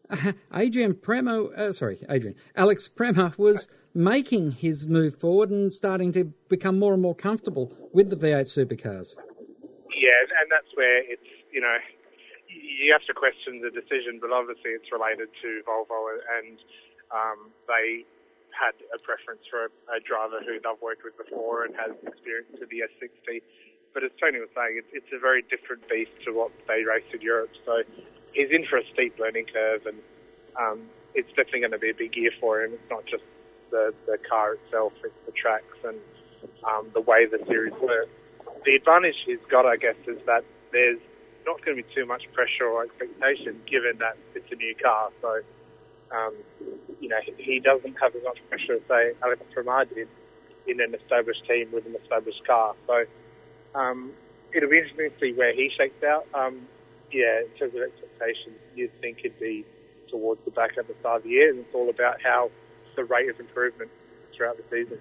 Adrian 0.54 0.94
Premat, 0.94 1.58
uh, 1.58 1.74
sorry, 1.74 2.00
Adrian, 2.10 2.36
Alex 2.56 2.88
Premat 2.88 3.38
was 3.38 3.70
making 3.94 4.52
his 4.52 4.88
move 4.88 5.16
forward 5.16 5.50
and 5.50 5.74
starting 5.74 6.12
to 6.14 6.26
become 6.50 6.80
more 6.80 6.94
and 6.94 7.02
more 7.02 7.16
comfortable 7.16 7.72
with 7.92 8.10
the 8.10 8.16
V8 8.16 8.46
supercars. 8.46 9.16
Yeah, 9.96 10.22
and 10.40 10.52
that's 10.52 10.70
where 10.76 11.00
it's, 11.12 11.28
you 11.52 11.62
know, 11.62 11.78
you 12.48 12.92
have 12.92 13.04
to 13.06 13.14
question 13.14 13.62
the 13.62 13.72
decision, 13.72 14.20
but 14.22 14.32
obviously 14.32 14.72
it's 14.72 14.92
related 14.92 15.30
to 15.42 15.62
Volvo 15.68 16.20
and 16.38 16.58
um, 17.12 17.50
they 17.68 18.06
had 18.54 18.74
a 18.94 19.00
preference 19.02 19.42
for 19.50 19.66
a, 19.66 19.98
a 19.98 20.00
driver 20.00 20.42
who 20.46 20.60
they've 20.62 20.82
worked 20.82 21.04
with 21.04 21.18
before 21.18 21.66
and 21.66 21.76
has 21.76 21.92
experience 22.06 22.54
with 22.60 22.70
the 22.70 22.86
S60. 22.86 23.42
But 23.94 24.04
as 24.04 24.12
Tony 24.22 24.40
was 24.40 24.50
saying, 24.56 24.78
it's, 24.78 24.90
it's 24.94 25.12
a 25.14 25.20
very 25.20 25.42
different 25.42 25.88
beast 25.90 26.12
to 26.26 26.32
what 26.34 26.52
they 26.68 26.84
race 26.84 27.08
in 27.14 27.22
Europe. 27.22 27.50
So 27.66 27.82
he's 28.34 28.50
in 28.52 28.66
for 28.66 28.78
a 28.78 28.86
steep 28.88 29.18
learning 29.20 29.46
curve, 29.46 29.86
and 29.86 29.98
um, 30.58 30.82
it's 31.14 31.30
definitely 31.30 31.62
going 31.62 31.72
to 31.72 31.80
be 31.80 31.90
a 31.90 31.94
big 31.94 32.16
year 32.16 32.32
for 32.40 32.64
him. 32.64 32.74
It's 32.74 32.90
not 32.90 33.06
just 33.06 33.24
the, 33.72 33.94
the 34.06 34.18
car 34.18 34.54
itself, 34.54 34.94
it's 35.04 35.14
the 35.26 35.32
tracks 35.32 35.78
and 35.84 35.98
um, 36.64 36.88
the 36.94 37.02
way 37.02 37.26
the 37.26 37.44
series 37.48 37.74
works. 37.82 38.10
The 38.66 38.76
advantage 38.76 39.24
he's 39.26 39.40
got, 39.50 39.66
I 39.66 39.78
guess, 39.78 39.96
is 40.08 40.20
that 40.26 40.44
there's 40.72 41.00
not 41.46 41.64
going 41.64 41.78
to 41.78 41.84
be 41.84 41.94
too 41.94 42.06
much 42.06 42.32
pressure 42.34 42.66
or 42.66 42.84
expectation 42.84 43.62
given 43.66 43.98
that 44.00 44.18
it's 44.36 44.52
a 44.52 44.56
new 44.56 44.76
car. 44.76 45.10
So, 45.22 45.42
um, 46.12 46.34
you 47.00 47.10
know, 47.10 47.20
he 47.38 47.60
doesn't 47.60 47.98
have 48.00 48.16
as 48.16 48.24
much 48.24 48.40
pressure 48.50 48.74
as, 48.74 48.82
say, 48.88 49.14
Alex 49.24 49.42
Premat 49.56 49.94
did 49.94 50.08
in 50.68 50.82
an 50.82 50.94
established 50.94 51.46
team 51.46 51.70
with 51.72 51.86
an 51.86 51.96
established 51.96 52.46
car. 52.46 52.76
So, 52.86 53.06
um, 53.76 54.12
it'll 54.54 54.70
be 54.70 54.78
interesting 54.78 55.10
to 55.12 55.20
see 55.20 55.34
where 55.34 55.54
he 55.54 55.70
shakes 55.70 56.04
out. 56.04 56.28
Um, 56.34 56.68
yeah, 57.12 57.42
in 57.42 57.50
terms 57.58 57.76
of 57.76 57.82
expectations, 57.82 58.58
you'd 58.76 58.92
think 59.02 59.20
it'd 59.24 59.40
be 59.40 59.66
towards 60.10 60.44
the 60.46 60.52
back 60.52 60.78
at 60.78 60.88
the 60.88 60.96
start 61.00 61.18
of 61.18 61.24
the 61.24 61.30
year, 61.30 61.50
and 61.50 61.60
it's 61.60 61.74
all 61.74 61.90
about 61.90 62.22
how 62.22 62.50
the 62.96 63.04
rate 63.04 63.30
of 63.30 63.40
improvement 63.40 63.92
throughout 64.34 64.58
the 64.58 64.64
season. 64.70 65.00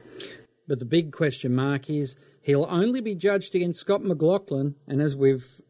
But 0.68 0.78
the 0.78 0.84
big 0.84 1.12
question 1.12 1.54
mark 1.54 1.88
is 1.88 2.16
he'll 2.42 2.66
only 2.68 3.00
be 3.00 3.14
judged 3.14 3.54
against 3.54 3.80
Scott 3.80 4.02
McLaughlin, 4.02 4.74
and 4.86 5.00
as 5.00 5.14
we've 5.14 5.60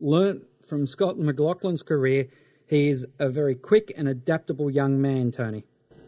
learnt 0.00 0.42
from 0.62 0.86
Scott 0.86 1.16
McLaughlin's 1.16 1.82
career, 1.82 2.26
he 2.66 2.88
is 2.88 3.06
a 3.18 3.28
very 3.28 3.54
quick 3.54 3.92
and 3.96 4.08
adaptable 4.08 4.70
young 4.70 5.00
man, 5.00 5.30
Tony. 5.30 5.64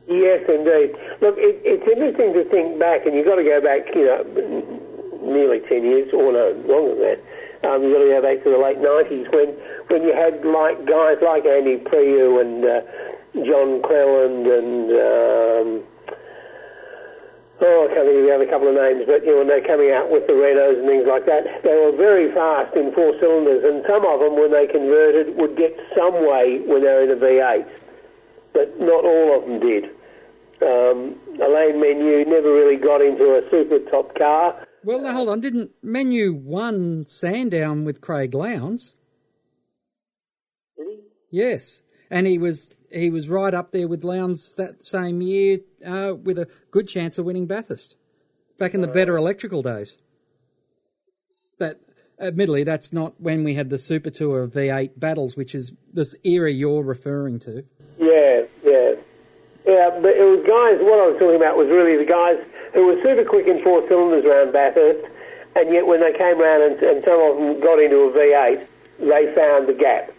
Yes, 0.09 0.49
indeed. 0.49 0.95
Look, 1.21 1.37
it, 1.38 1.61
it's 1.64 1.87
interesting 1.87 2.33
to 2.35 2.45
think 2.45 2.79
back, 2.79 3.07
and 3.07 3.14
you've 3.14 3.27
got 3.27 3.37
to 3.37 3.45
go 3.45 3.61
back, 3.61 3.95
you 3.95 4.07
know, 4.07 4.23
nearly 5.23 5.61
10 5.61 5.83
years, 5.83 6.12
or 6.12 6.33
no, 6.33 6.51
longer 6.66 6.90
than 6.90 7.01
that. 7.01 7.18
Um, 7.64 7.83
you've 7.83 7.95
got 7.95 8.03
to 8.03 8.11
go 8.11 8.23
back 8.23 8.45
to 8.45 8.51
the 8.51 8.59
late 8.59 8.79
90s 8.79 9.33
when, 9.33 9.57
when 9.92 10.02
you 10.02 10.14
had 10.14 10.42
like 10.42 10.87
guys 10.87 11.18
like 11.20 11.44
Andy 11.44 11.76
Priaulx 11.76 12.40
and 12.40 12.64
uh, 12.64 12.81
John 13.44 13.83
Cleland 13.83 14.46
and, 14.46 14.90
um, 14.90 15.85
oh, 17.61 17.88
I 17.90 17.94
can't 17.94 18.09
think 18.09 18.18
of 18.18 18.24
the 18.24 18.35
other 18.35 18.46
couple 18.46 18.68
of 18.68 18.74
names, 18.74 19.05
but, 19.07 19.24
you 19.24 19.33
know, 19.33 19.38
when 19.38 19.48
they're 19.48 19.61
coming 19.61 19.92
out 19.92 20.11
with 20.11 20.26
the 20.26 20.33
Renaults 20.33 20.78
and 20.78 20.87
things 20.88 21.07
like 21.07 21.26
that, 21.26 21.62
they 21.62 21.76
were 21.76 21.92
very 21.92 22.33
fast 22.33 22.74
in 22.74 22.90
four 22.92 23.12
cylinders, 23.20 23.64
and 23.64 23.85
some 23.87 24.05
of 24.07 24.20
them, 24.20 24.40
when 24.40 24.50
they 24.50 24.66
converted, 24.66 25.37
would 25.37 25.57
get 25.57 25.76
some 25.94 26.14
way 26.26 26.61
when 26.61 26.83
they 26.83 26.92
were 26.92 27.05
in 27.05 27.11
a 27.11 27.16
V8, 27.16 27.68
but 28.55 28.81
not 28.81 29.05
all 29.05 29.38
of 29.38 29.44
them 29.44 29.61
did. 29.61 29.85
Um, 30.62 31.16
Alain 31.40 31.81
Menu 31.81 32.24
never 32.24 32.52
really 32.52 32.76
got 32.76 33.02
into 33.02 33.37
a 33.37 33.48
super 33.50 33.78
top 33.90 34.14
car. 34.16 34.57
Well, 34.85 35.02
now, 35.02 35.12
hold 35.12 35.28
on. 35.28 35.40
Didn't 35.40 35.70
Menu 35.83 36.33
won 36.33 37.05
Sandown 37.07 37.85
with 37.85 38.00
Craig 38.00 38.35
Lowndes? 38.35 38.94
Did 40.77 40.87
he? 40.89 41.01
Yes, 41.31 41.83
and 42.11 42.27
he 42.27 42.39
was 42.39 42.71
he 42.91 43.11
was 43.11 43.29
right 43.29 43.55
up 43.55 43.73
there 43.73 43.89
with 43.89 44.05
Lowndes 44.05 44.55
that 44.57 44.85
same 44.85 45.23
year 45.23 45.61
uh, 45.87 46.15
with 46.15 46.39
a 46.39 46.47
good 46.71 46.89
chance 46.89 47.19
of 47.19 47.25
winning 47.25 47.47
Bathurst 47.47 47.97
back 48.59 48.75
in 48.75 48.81
the 48.81 48.89
better 48.89 49.17
electrical 49.17 49.63
days. 49.63 49.97
But 51.59 51.81
admittedly, 52.21 52.65
that's 52.65 52.93
not 52.93 53.21
when 53.21 53.45
we 53.45 53.55
had 53.55 53.71
the 53.71 53.79
Super 53.79 54.11
Tour 54.11 54.43
of 54.43 54.53
V8 54.53 54.99
battles, 54.99 55.37
which 55.37 55.55
is 55.55 55.73
this 55.93 56.15
era 56.23 56.51
you're 56.53 56.83
referring 56.83 57.39
to. 57.41 57.65
Yeah, 57.99 58.43
yeah. 58.63 58.95
Yeah, 59.67 59.99
but 60.03 60.17
it 60.17 60.25
was 60.25 60.41
guys, 60.41 60.85
what 60.85 60.99
I 60.99 61.07
was 61.09 61.19
talking 61.19 61.37
about 61.37 61.57
was 61.57 61.69
really 61.69 61.97
the 61.97 62.05
guys 62.05 62.39
who 62.75 62.87
were 62.87 63.01
super 63.03 63.25
quick 63.25 63.47
in 63.47 63.63
four 63.63 63.87
cylinders 63.89 64.25
around 64.25 64.53
Bathurst, 64.53 65.09
and 65.57 65.73
yet 65.73 65.87
when 65.87 66.01
they 66.01 66.13
came 66.13 66.41
around 66.41 66.63
and, 66.63 66.83
and 66.83 67.03
some 67.03 67.21
of 67.21 67.37
them 67.37 67.61
got 67.61 67.79
into 67.79 67.97
a 67.97 68.13
V8, 68.13 68.67
they 68.99 69.35
found 69.35 69.67
the 69.67 69.75
gap. 69.75 70.12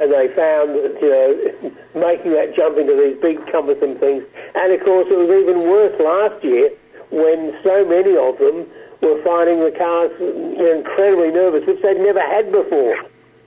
And 0.00 0.12
they 0.12 0.28
found 0.28 0.70
that, 0.76 0.98
you 1.02 1.10
know, 1.10 1.72
making 2.00 2.32
that 2.32 2.54
jump 2.54 2.78
into 2.78 2.94
these 2.94 3.20
big 3.20 3.44
cumbersome 3.50 3.96
things. 3.96 4.24
And 4.54 4.72
of 4.72 4.82
course, 4.84 5.08
it 5.10 5.18
was 5.18 5.30
even 5.30 5.68
worse 5.68 5.98
last 6.00 6.44
year 6.44 6.70
when 7.10 7.56
so 7.62 7.84
many 7.84 8.16
of 8.16 8.38
them 8.38 8.66
were 9.00 9.22
finding 9.22 9.60
the 9.60 9.72
cars 9.72 10.10
incredibly 10.20 11.30
nervous, 11.30 11.66
which 11.66 11.82
they'd 11.82 11.98
never 11.98 12.20
had 12.20 12.50
before. 12.52 12.96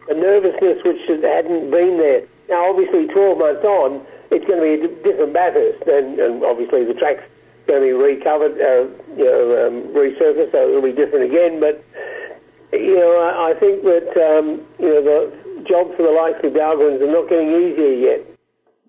A 0.10 0.14
nervousness 0.14 0.84
which 0.84 1.02
hadn't 1.08 1.72
been 1.72 1.98
there. 1.98 2.24
Now, 2.50 2.70
obviously, 2.70 3.08
12 3.08 3.38
months 3.38 3.64
on, 3.64 4.06
it's 4.32 4.46
going 4.46 4.60
to 4.60 4.78
be 4.78 4.86
a 4.86 5.04
different 5.04 5.34
Bathurst, 5.34 5.84
and, 5.88 6.20
and 6.20 6.44
obviously 6.44 6.84
the 6.86 6.94
track's 6.94 7.24
going 7.68 7.82
to 7.82 7.88
be 7.88 7.94
recovered, 7.94 8.60
uh, 8.60 8.88
you 9.16 9.26
know, 9.26 9.68
um, 9.68 9.84
resurfaced, 9.94 10.52
so 10.52 10.70
it'll 10.70 10.82
be 10.82 10.92
different 10.92 11.26
again. 11.26 11.60
But 11.60 11.84
you 12.72 12.96
know, 12.96 13.20
I, 13.20 13.52
I 13.52 13.54
think 13.54 13.84
that 13.84 14.10
um, 14.18 14.62
you 14.80 14.88
know 14.88 15.02
the 15.02 15.41
job 15.72 15.96
for 15.96 16.04
the 16.04 16.12
likes 16.12 16.44
of 16.44 16.52
Dahlgrens 16.54 17.02
are 17.02 17.12
not 17.12 17.30
getting 17.30 17.50
easier 17.50 17.94
yet. 17.94 18.22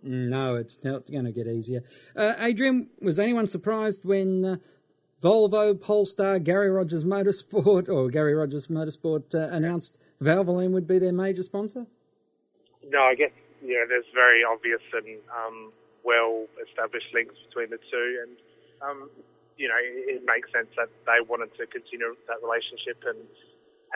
No, 0.02 0.56
it's 0.56 0.82
not 0.82 1.08
going 1.10 1.24
to 1.24 1.32
get 1.32 1.46
easier. 1.46 1.82
Uh, 2.16 2.34
Adrian, 2.40 2.88
was 3.00 3.20
anyone 3.20 3.46
surprised 3.46 4.04
when 4.04 4.44
uh, 4.44 4.56
Volvo, 5.22 5.80
Polestar, 5.80 6.40
Garry 6.40 6.70
Rogers 6.70 7.04
Motorsport, 7.04 7.88
or 7.88 8.08
Garry 8.10 8.34
Rogers 8.34 8.66
Motorsport 8.66 9.32
uh, 9.34 9.54
announced 9.54 9.98
Valvoline 10.20 10.72
would 10.72 10.88
be 10.88 10.98
their 10.98 11.12
major 11.12 11.44
sponsor? 11.44 11.86
No, 12.90 13.02
I 13.02 13.14
guess 13.14 13.30
yeah, 13.64 13.84
there's 13.88 14.10
very 14.12 14.42
obvious 14.42 14.82
and 14.92 15.18
um, 15.30 15.70
well 16.02 16.46
established 16.66 17.14
links 17.14 17.36
between 17.48 17.70
the 17.70 17.78
two, 17.90 18.26
and 18.26 18.36
um, 18.82 19.08
you 19.56 19.68
know, 19.68 19.78
it, 19.78 20.16
it 20.16 20.22
makes 20.26 20.50
sense 20.50 20.66
that 20.76 20.88
they 21.06 21.20
wanted 21.28 21.56
to 21.56 21.66
continue 21.66 22.16
that 22.26 22.42
relationship 22.42 22.98
and 23.06 23.18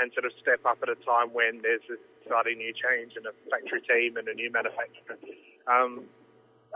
and 0.01 0.13
sort 0.13 0.25
of 0.25 0.33
step 0.41 0.61
up 0.67 0.79
at 0.83 0.89
a 0.89 0.95
time 0.97 1.33
when 1.33 1.63
there's 1.63 1.85
a 1.91 1.97
exciting 2.27 2.59
new 2.59 2.73
change 2.73 3.15
and 3.17 3.27
a 3.27 3.33
factory 3.51 3.81
team 3.83 4.17
and 4.17 4.29
a 4.29 4.35
new 4.35 4.51
manufacturer. 4.51 5.17
Um, 5.67 6.05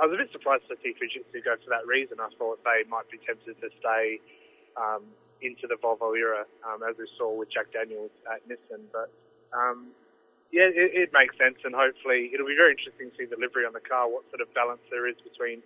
I 0.01 0.07
was 0.07 0.15
a 0.15 0.19
bit 0.19 0.33
surprised 0.33 0.69
to 0.69 0.77
see 0.83 0.95
Fujitsu 0.95 1.45
go 1.45 1.57
for 1.63 1.71
that 1.71 1.87
reason. 1.87 2.19
I 2.21 2.29
thought 2.39 2.63
they 2.65 2.89
might 2.89 3.11
be 3.11 3.19
tempted 3.19 3.61
to 3.61 3.69
stay 3.81 4.21
um, 4.77 5.03
into 5.43 5.67
the 5.67 5.75
Volvo 5.75 6.17
era, 6.17 6.47
um, 6.65 6.83
as 6.89 6.97
we 6.99 7.07
saw 7.19 7.35
with 7.35 7.51
Jack 7.51 7.73
Daniels 7.73 8.11
at 8.31 8.47
Nissan. 8.49 8.87
But 8.93 9.11
um, 9.53 9.89
yeah, 10.53 10.71
it, 10.71 10.95
it 10.95 11.13
makes 11.13 11.37
sense, 11.37 11.59
and 11.65 11.75
hopefully 11.75 12.31
it'll 12.33 12.47
be 12.47 12.57
very 12.57 12.73
interesting 12.73 13.11
to 13.11 13.17
see 13.17 13.27
the 13.27 13.37
livery 13.37 13.67
on 13.67 13.73
the 13.73 13.81
car, 13.81 14.09
what 14.09 14.25
sort 14.31 14.41
of 14.41 14.53
balance 14.55 14.81
there 14.91 15.07
is 15.07 15.17
between 15.23 15.63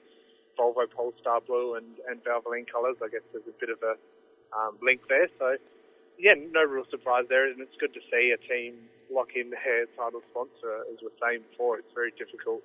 Volvo 0.58 0.90
Polestar 0.90 1.40
Blue 1.40 1.74
and, 1.74 1.86
and 2.08 2.22
Valvoline 2.24 2.66
colours. 2.70 2.96
I 3.04 3.08
guess 3.08 3.22
there's 3.32 3.46
a 3.46 3.58
bit 3.60 3.70
of 3.70 3.78
a 3.82 3.94
um, 4.56 4.78
link 4.82 5.06
there. 5.08 5.28
So, 5.38 5.56
yeah, 6.18 6.35
no 6.53 6.64
real 6.64 6.85
surprise 6.90 7.24
there, 7.29 7.50
and 7.50 7.61
it's 7.61 7.77
good 7.79 7.94
to 7.94 8.00
see 8.11 8.31
a 8.31 8.37
team 8.37 8.74
lock 9.11 9.31
in 9.37 9.50
their 9.50 9.87
title 9.96 10.22
sponsor. 10.31 10.85
As 10.92 10.98
we 11.00 11.09
are 11.09 11.18
saying 11.20 11.42
before, 11.50 11.79
it's 11.79 11.90
a 11.90 11.94
very 11.94 12.12
difficult 12.18 12.62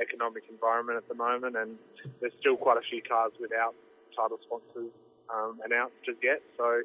economic 0.00 0.44
environment 0.50 0.98
at 0.98 1.08
the 1.08 1.14
moment, 1.14 1.56
and 1.56 1.78
there's 2.20 2.32
still 2.40 2.56
quite 2.56 2.78
a 2.78 2.82
few 2.82 3.02
cars 3.02 3.32
without 3.40 3.74
title 4.14 4.38
sponsors 4.42 4.90
um, 5.32 5.60
announced 5.64 5.96
as 6.08 6.16
yet. 6.22 6.42
So, 6.56 6.82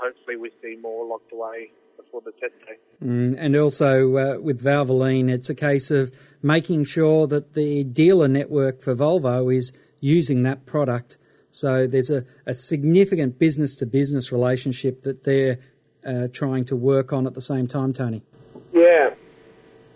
hopefully, 0.00 0.36
we 0.36 0.50
see 0.62 0.76
more 0.80 1.06
locked 1.06 1.32
away 1.32 1.70
before 1.96 2.20
the 2.20 2.32
test 2.32 2.54
day. 2.66 2.76
Mm, 3.04 3.36
and 3.38 3.56
also 3.56 4.16
uh, 4.16 4.40
with 4.40 4.62
Valvoline, 4.62 5.30
it's 5.30 5.50
a 5.50 5.54
case 5.54 5.90
of 5.90 6.12
making 6.42 6.84
sure 6.84 7.26
that 7.26 7.54
the 7.54 7.84
dealer 7.84 8.28
network 8.28 8.80
for 8.80 8.94
Volvo 8.94 9.54
is 9.54 9.72
using 10.00 10.42
that 10.44 10.64
product. 10.66 11.18
So 11.50 11.86
there's 11.86 12.10
a, 12.10 12.24
a 12.46 12.54
significant 12.54 13.38
business 13.38 13.76
to 13.76 13.86
business 13.86 14.32
relationship 14.32 15.02
that 15.02 15.24
they're 15.24 15.58
uh, 16.06 16.28
trying 16.32 16.64
to 16.66 16.76
work 16.76 17.12
on 17.12 17.26
at 17.26 17.34
the 17.34 17.40
same 17.40 17.66
time, 17.66 17.92
Tony. 17.92 18.22
Yeah, 18.72 19.10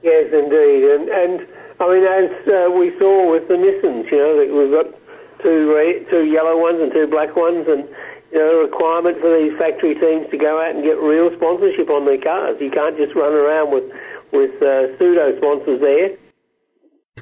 yes, 0.03 0.33
indeed. 0.33 0.85
And, 0.85 1.09
and 1.09 1.49
I 1.81 1.89
mean, 1.89 2.05
as 2.05 2.49
uh, 2.49 2.71
we 2.71 2.97
saw 2.97 3.31
with 3.31 3.49
the 3.49 3.55
Nissans, 3.55 4.11
you 4.11 4.19
know, 4.19 4.37
that 4.39 4.55
we've 4.55 4.71
got 4.71 4.99
two 5.43 6.07
two 6.11 6.25
yellow 6.25 6.61
ones 6.61 6.81
and 6.81 6.93
two 6.93 7.07
black 7.07 7.37
ones, 7.37 7.67
and 7.69 7.89
you 8.33 8.39
know, 8.39 8.57
the 8.57 8.63
requirement 8.65 9.19
for 9.21 9.37
these 9.37 9.57
factory 9.59 9.95
teams 9.95 10.31
to 10.31 10.39
go 10.39 10.61
out 10.63 10.75
and 10.75 10.85
get 10.85 10.99
real 10.99 11.33
sponsorship 11.35 11.91
on 11.91 12.07
their 12.07 12.19
cars. 12.19 12.61
You 12.61 12.71
can't 12.71 12.97
just 12.97 13.15
run 13.15 13.33
around 13.33 13.73
with 13.73 13.93
with 14.33 14.63
uh, 14.63 14.97
pseudo 14.97 15.37
sponsors 15.37 15.81
there. 15.81 16.17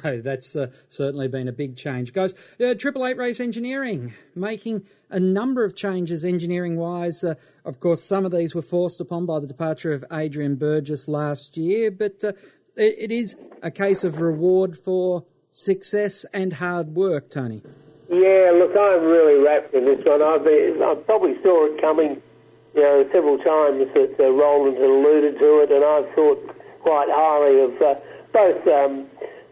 Oh, 0.03 0.21
that's 0.21 0.55
uh, 0.55 0.67
certainly 0.87 1.27
been 1.27 1.47
a 1.47 1.53
big 1.53 1.75
change, 1.75 2.13
guys. 2.13 2.35
Uh, 2.59 2.73
Triple 2.73 3.05
Eight 3.05 3.17
Race 3.17 3.39
Engineering 3.39 4.13
making 4.35 4.83
a 5.09 5.19
number 5.19 5.63
of 5.63 5.75
changes 5.75 6.23
engineering 6.23 6.77
wise. 6.77 7.23
Uh, 7.23 7.35
of 7.65 7.79
course, 7.79 8.03
some 8.03 8.25
of 8.25 8.31
these 8.31 8.55
were 8.55 8.61
forced 8.61 9.01
upon 9.01 9.25
by 9.25 9.39
the 9.39 9.47
departure 9.47 9.93
of 9.93 10.05
Adrian 10.11 10.55
Burgess 10.55 11.07
last 11.07 11.57
year, 11.57 11.91
but 11.91 12.23
uh, 12.23 12.33
it, 12.75 12.95
it 12.97 13.11
is 13.11 13.35
a 13.61 13.71
case 13.71 14.03
of 14.03 14.19
reward 14.19 14.77
for 14.77 15.25
success 15.51 16.25
and 16.33 16.53
hard 16.53 16.95
work, 16.95 17.29
Tony. 17.29 17.61
Yeah, 18.09 18.51
look, 18.53 18.75
I'm 18.75 19.05
really 19.05 19.41
wrapped 19.41 19.73
in 19.73 19.85
this 19.85 20.03
one. 20.05 20.21
I've 20.21 20.43
been, 20.43 20.81
I 20.81 20.95
probably 20.95 21.41
saw 21.41 21.65
it 21.65 21.79
coming, 21.79 22.21
you 22.75 22.81
know, 22.81 23.07
several 23.11 23.37
times 23.37 23.87
that 23.93 24.15
uh, 24.19 24.29
Roland 24.31 24.77
had 24.77 24.89
alluded 24.89 25.39
to 25.39 25.59
it, 25.59 25.71
and 25.71 25.83
I've 25.83 26.13
thought 26.13 26.55
quite 26.81 27.07
highly 27.09 27.61
of 27.61 27.81
uh, 27.81 27.95
both. 28.33 28.67
Um, 28.67 29.07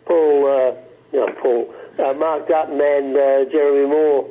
Paul, 0.10 0.48
uh, 0.48 0.74
you 1.14 1.20
know, 1.20 1.32
Paul, 1.40 1.74
uh, 2.00 2.14
Mark 2.14 2.48
Dutton 2.48 2.82
and 2.82 3.16
uh, 3.16 3.46
Jeromy 3.54 3.88
Moore. 3.88 4.28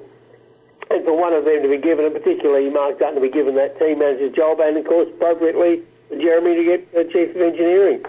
And 0.90 1.04
for 1.04 1.16
one 1.16 1.32
of 1.32 1.44
them 1.44 1.62
to 1.62 1.68
be 1.68 1.78
given, 1.78 2.04
and 2.04 2.14
particularly 2.14 2.68
Mark 2.68 2.98
Dutton 2.98 3.14
to 3.14 3.20
be 3.20 3.30
given 3.30 3.54
that 3.54 3.78
team 3.78 4.00
manager's 4.00 4.34
job, 4.34 4.58
and 4.58 4.76
of 4.76 4.86
course, 4.86 5.08
appropriately, 5.08 5.82
Jeremy 6.10 6.56
to 6.56 6.64
get 6.64 6.88
uh, 6.96 7.04
chief 7.12 7.36
of 7.36 7.42
engineering. 7.42 8.04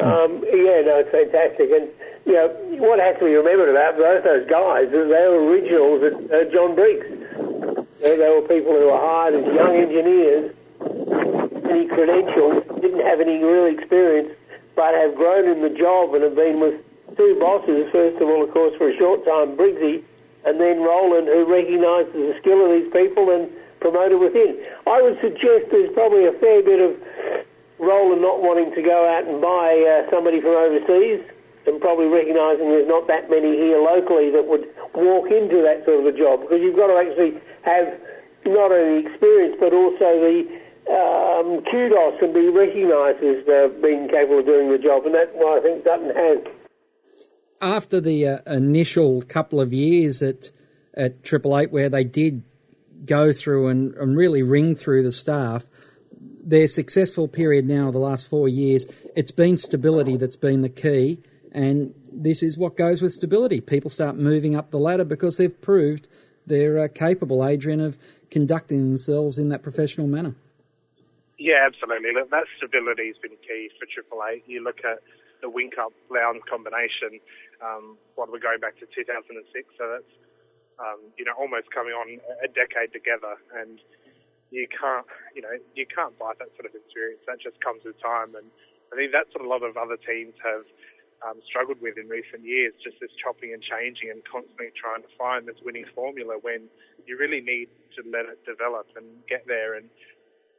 Um, 0.00 0.42
yeah, 0.44 0.82
no, 0.82 0.98
it's 1.00 1.10
fantastic. 1.10 1.70
And, 1.70 1.88
you 2.26 2.34
know, 2.34 2.48
what 2.82 2.98
has 2.98 3.16
to 3.20 3.24
be 3.24 3.34
remembered 3.34 3.70
about 3.70 3.96
both 3.96 4.24
those 4.24 4.46
guys 4.50 4.88
is 4.88 4.92
they 4.92 5.26
were 5.30 5.46
originals 5.46 6.02
at 6.02 6.14
uh, 6.32 6.50
John 6.50 6.74
Briggs. 6.74 7.06
You 7.08 7.86
know, 8.02 8.16
they 8.18 8.30
were 8.34 8.42
people 8.42 8.72
who 8.74 8.90
were 8.90 8.98
hired 8.98 9.34
as 9.34 9.46
young 9.54 9.76
engineers, 9.76 10.52
any 11.70 11.86
credentials, 11.86 12.64
didn't 12.82 13.06
have 13.06 13.20
any 13.20 13.38
real 13.38 13.66
experience, 13.66 14.34
but 14.74 14.92
have 14.94 15.14
grown 15.14 15.48
in 15.48 15.62
the 15.62 15.70
job 15.70 16.12
and 16.14 16.24
have 16.24 16.34
been 16.34 16.58
with 16.58 16.83
two 17.16 17.36
bosses, 17.38 17.90
first 17.90 18.20
of 18.20 18.28
all, 18.28 18.42
of 18.42 18.50
course, 18.50 18.74
for 18.76 18.88
a 18.88 18.96
short 18.96 19.24
time, 19.24 19.56
Briggsy, 19.56 20.02
and 20.44 20.60
then 20.60 20.80
Roland, 20.80 21.28
who 21.28 21.44
recognises 21.44 22.12
the 22.12 22.36
skill 22.40 22.64
of 22.64 22.70
these 22.72 22.92
people 22.92 23.30
and 23.30 23.50
promoted 23.80 24.18
within. 24.18 24.58
I 24.86 25.02
would 25.02 25.20
suggest 25.20 25.70
there's 25.70 25.92
probably 25.92 26.26
a 26.26 26.32
fair 26.32 26.62
bit 26.62 26.80
of 26.80 26.96
Roland 27.78 28.22
not 28.22 28.42
wanting 28.42 28.74
to 28.74 28.82
go 28.82 29.08
out 29.08 29.24
and 29.24 29.40
buy 29.40 29.76
uh, 29.82 30.10
somebody 30.10 30.40
from 30.40 30.50
overseas 30.50 31.20
and 31.66 31.80
probably 31.80 32.06
recognising 32.06 32.68
there's 32.68 32.88
not 32.88 33.06
that 33.08 33.30
many 33.30 33.56
here 33.56 33.78
locally 33.78 34.30
that 34.30 34.46
would 34.46 34.68
walk 34.94 35.30
into 35.30 35.62
that 35.62 35.84
sort 35.84 36.00
of 36.00 36.06
a 36.06 36.16
job 36.16 36.40
because 36.42 36.60
you've 36.60 36.76
got 36.76 36.88
to 36.88 36.96
actually 36.96 37.40
have 37.62 37.98
not 38.46 38.70
only 38.70 39.06
experience 39.06 39.56
but 39.58 39.72
also 39.72 40.20
the 40.20 40.44
um, 40.84 41.64
kudos 41.64 42.20
and 42.20 42.34
be 42.34 42.48
recognised 42.48 43.22
as 43.24 43.48
uh, 43.48 43.68
being 43.80 44.08
capable 44.08 44.40
of 44.40 44.46
doing 44.46 44.70
the 44.70 44.78
job 44.78 45.06
and 45.06 45.14
that's 45.14 45.32
what 45.34 45.58
I 45.58 45.62
think 45.62 45.84
Dutton 45.84 46.14
has 46.14 46.38
after 47.64 48.00
the 48.00 48.26
uh, 48.26 48.38
initial 48.46 49.22
couple 49.22 49.60
of 49.60 49.72
years 49.72 50.22
at 50.22 50.50
at 50.96 51.24
Triple 51.24 51.58
Eight, 51.58 51.72
where 51.72 51.88
they 51.88 52.04
did 52.04 52.42
go 53.04 53.32
through 53.32 53.66
and, 53.66 53.94
and 53.94 54.16
really 54.16 54.42
ring 54.42 54.76
through 54.76 55.02
the 55.02 55.10
staff, 55.10 55.66
their 56.42 56.68
successful 56.68 57.26
period 57.26 57.66
now, 57.66 57.90
the 57.90 57.98
last 57.98 58.28
four 58.28 58.48
years, 58.48 58.86
it's 59.16 59.30
been 59.32 59.56
stability 59.56 60.16
that's 60.16 60.36
been 60.36 60.62
the 60.62 60.68
key, 60.68 61.20
and 61.52 61.94
this 62.12 62.42
is 62.42 62.56
what 62.56 62.76
goes 62.76 63.02
with 63.02 63.12
stability. 63.12 63.60
People 63.60 63.90
start 63.90 64.16
moving 64.16 64.54
up 64.54 64.70
the 64.70 64.78
ladder 64.78 65.04
because 65.04 65.36
they've 65.36 65.60
proved 65.60 66.06
they're 66.46 66.78
uh, 66.78 66.88
capable, 66.88 67.44
Adrian, 67.44 67.80
of 67.80 67.98
conducting 68.30 68.84
themselves 68.84 69.38
in 69.38 69.48
that 69.48 69.62
professional 69.62 70.06
manner. 70.06 70.34
Yeah, 71.38 71.64
absolutely. 71.66 72.12
Look, 72.12 72.30
that 72.30 72.44
stability 72.56 73.08
has 73.08 73.16
been 73.16 73.36
key 73.46 73.70
for 73.78 73.86
Triple 73.86 74.22
Eight. 74.30 74.44
You 74.46 74.62
look 74.62 74.84
at 74.84 75.00
the 75.40 75.48
Whincup 75.50 75.92
Lowndes 76.10 76.42
combination 76.48 77.20
um, 77.62 77.98
what 78.14 78.30
we're 78.30 78.42
going 78.42 78.60
back 78.60 78.78
to 78.80 78.86
2006, 78.86 79.44
so 79.78 79.82
that's 79.90 80.10
um, 80.78 80.98
you 81.18 81.24
know 81.24 81.32
almost 81.38 81.70
coming 81.70 81.92
on 81.92 82.18
a 82.42 82.48
decade 82.48 82.92
together, 82.92 83.36
and 83.58 83.78
you 84.50 84.66
can't 84.68 85.06
you 85.34 85.42
know 85.42 85.54
you 85.74 85.86
can't 85.86 86.18
buy 86.18 86.32
that 86.38 86.50
sort 86.56 86.66
of 86.66 86.74
experience. 86.74 87.22
That 87.26 87.40
just 87.40 87.60
comes 87.60 87.84
with 87.84 88.00
time, 88.00 88.34
and 88.34 88.46
I 88.92 88.96
think 88.96 89.12
that's 89.12 89.30
what 89.34 89.44
a 89.44 89.48
lot 89.48 89.62
of 89.62 89.76
other 89.76 89.96
teams 89.96 90.34
have 90.42 90.66
um, 91.22 91.38
struggled 91.46 91.80
with 91.80 91.98
in 91.98 92.08
recent 92.08 92.42
years. 92.42 92.74
Just 92.82 92.98
this 93.00 93.12
chopping 93.14 93.52
and 93.52 93.62
changing, 93.62 94.10
and 94.10 94.24
constantly 94.24 94.74
trying 94.74 95.02
to 95.02 95.12
find 95.18 95.46
this 95.46 95.58
winning 95.64 95.86
formula 95.94 96.38
when 96.40 96.66
you 97.06 97.18
really 97.18 97.40
need 97.40 97.68
to 97.94 98.02
let 98.10 98.26
it 98.26 98.44
develop 98.44 98.88
and 98.96 99.06
get 99.28 99.46
there 99.46 99.74
and 99.74 99.88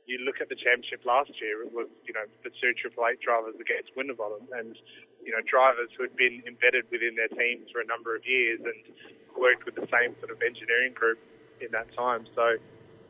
you 0.05 0.21
look 0.21 0.39
at 0.41 0.49
the 0.49 0.55
championship 0.55 1.01
last 1.05 1.33
year, 1.41 1.63
it 1.63 1.73
was, 1.73 1.87
you 2.05 2.13
know, 2.13 2.25
the 2.43 2.49
two 2.61 2.73
Triple 2.73 3.05
Eight 3.09 3.19
drivers 3.19 3.55
against 3.57 3.89
Winterbottom. 3.97 4.47
And 4.53 4.77
you 5.25 5.31
know, 5.31 5.41
drivers 5.49 5.89
who 5.97 6.03
had 6.03 6.15
been 6.15 6.43
embedded 6.45 6.85
within 6.91 7.15
their 7.15 7.27
teams 7.27 7.69
for 7.71 7.81
a 7.81 7.85
number 7.85 8.15
of 8.15 8.25
years 8.25 8.59
and 8.63 8.75
worked 9.37 9.65
with 9.65 9.75
the 9.75 9.87
same 9.91 10.15
sort 10.19 10.31
of 10.31 10.41
engineering 10.41 10.93
group 10.93 11.17
in 11.59 11.67
that 11.71 11.91
time. 11.95 12.25
So 12.35 12.55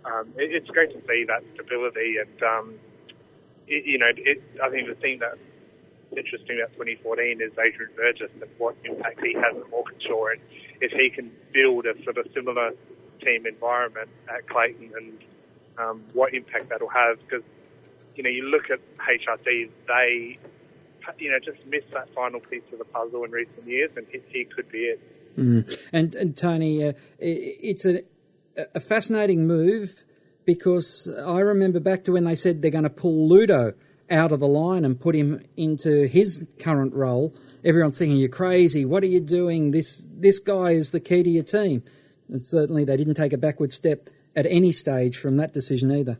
um, 0.06 0.34
it, 0.38 0.56
it's 0.56 0.69
great 0.69 0.91
to 0.91 1.08
see 1.08 1.25
that 1.25 1.43
stability 1.54 2.17
and, 2.17 2.43
um, 2.43 2.75
it, 3.67 3.86
you 3.86 3.97
know, 3.97 4.12
it, 4.15 4.41
I 4.63 4.69
think 4.69 4.88
the 4.88 4.95
thing 4.95 5.19
that's 5.19 5.39
interesting 6.15 6.60
about 6.60 6.71
2014 6.73 7.41
is 7.41 7.51
Adrian 7.60 7.91
Burgess 7.97 8.32
and 8.34 8.49
what 8.58 8.75
impact 8.86 9.19
he 9.25 9.34
has 9.34 9.56
at 9.56 9.69
Walkinshaw 9.71 10.28
and 10.28 10.41
if 10.80 10.91
he 10.91 11.10
can 11.10 11.32
build 11.51 11.86
a 11.86 12.01
sort 12.04 12.17
of 12.17 12.28
similar 12.34 12.71
team 13.21 13.45
environment 13.45 14.10
at 14.30 14.47
Clayton 14.47 14.91
and 14.95 15.17
um, 15.78 16.04
what 16.13 16.34
impact 16.34 16.69
that'll 16.69 16.88
have 16.88 17.19
because, 17.19 17.43
you 18.15 18.23
know, 18.23 18.30
you 18.30 18.43
look 18.43 18.69
at 18.69 18.80
HRT, 18.97 19.69
they 19.88 20.38
you 21.20 21.32
know, 21.32 21.39
just 21.39 21.65
missed 21.65 21.91
that 21.91 22.10
final 22.13 22.39
piece 22.39 22.63
of 22.72 22.80
the 22.80 22.86
puzzle 22.86 23.24
in 23.24 23.32
recent 23.32 23.65
years, 23.65 23.91
and 23.96 24.06
he, 24.12 24.22
he 24.30 24.46
could 24.46 24.72
be 24.72 24.86
it. 24.86 25.38
Mm. 25.38 25.80
And, 25.91 26.15
and 26.15 26.38
Tony, 26.38 26.88
uh, 26.88 26.94
it's 27.20 27.86
a, 27.86 28.02
a 28.74 28.80
fascinating 28.80 29.48
move 29.48 30.04
because 30.46 31.13
I 31.26 31.39
remember 31.39 31.80
back 31.80 32.04
to 32.06 32.13
when 32.13 32.24
they 32.24 32.36
said 32.36 32.62
they're 32.62 32.72
going 32.72 32.84
to 32.84 32.89
pull 32.89 33.28
Ludo 33.28 33.74
out 34.10 34.32
of 34.32 34.39
the 34.39 34.48
line 34.48 34.86
and 34.86 35.00
put 35.00 35.15
him 35.15 35.44
into 35.58 36.08
his 36.08 36.46
current 36.60 36.94
role. 36.94 37.34
Everyone's 37.63 37.98
thinking 37.98 38.18
you're 38.18 38.30
crazy. 38.30 38.86
What 38.86 39.04
are 39.04 39.08
you 39.08 39.20
doing? 39.20 39.72
This 39.72 40.06
this 40.12 40.38
guy 40.39 40.72
is 40.72 40.91
the 40.91 41.00
key 41.00 41.24
to 41.24 41.30
your 41.30 41.44
team. 41.44 41.84
And 42.30 42.41
certainly 42.41 42.86
they 42.86 42.98
didn't 42.98 43.15
take 43.15 43.34
a 43.34 43.38
backward 43.38 43.72
step 43.72 44.10
at 44.36 44.46
any 44.48 44.72
stage 44.72 45.18
from 45.18 45.38
that 45.38 45.54
decision 45.54 45.91
either. 45.91 46.18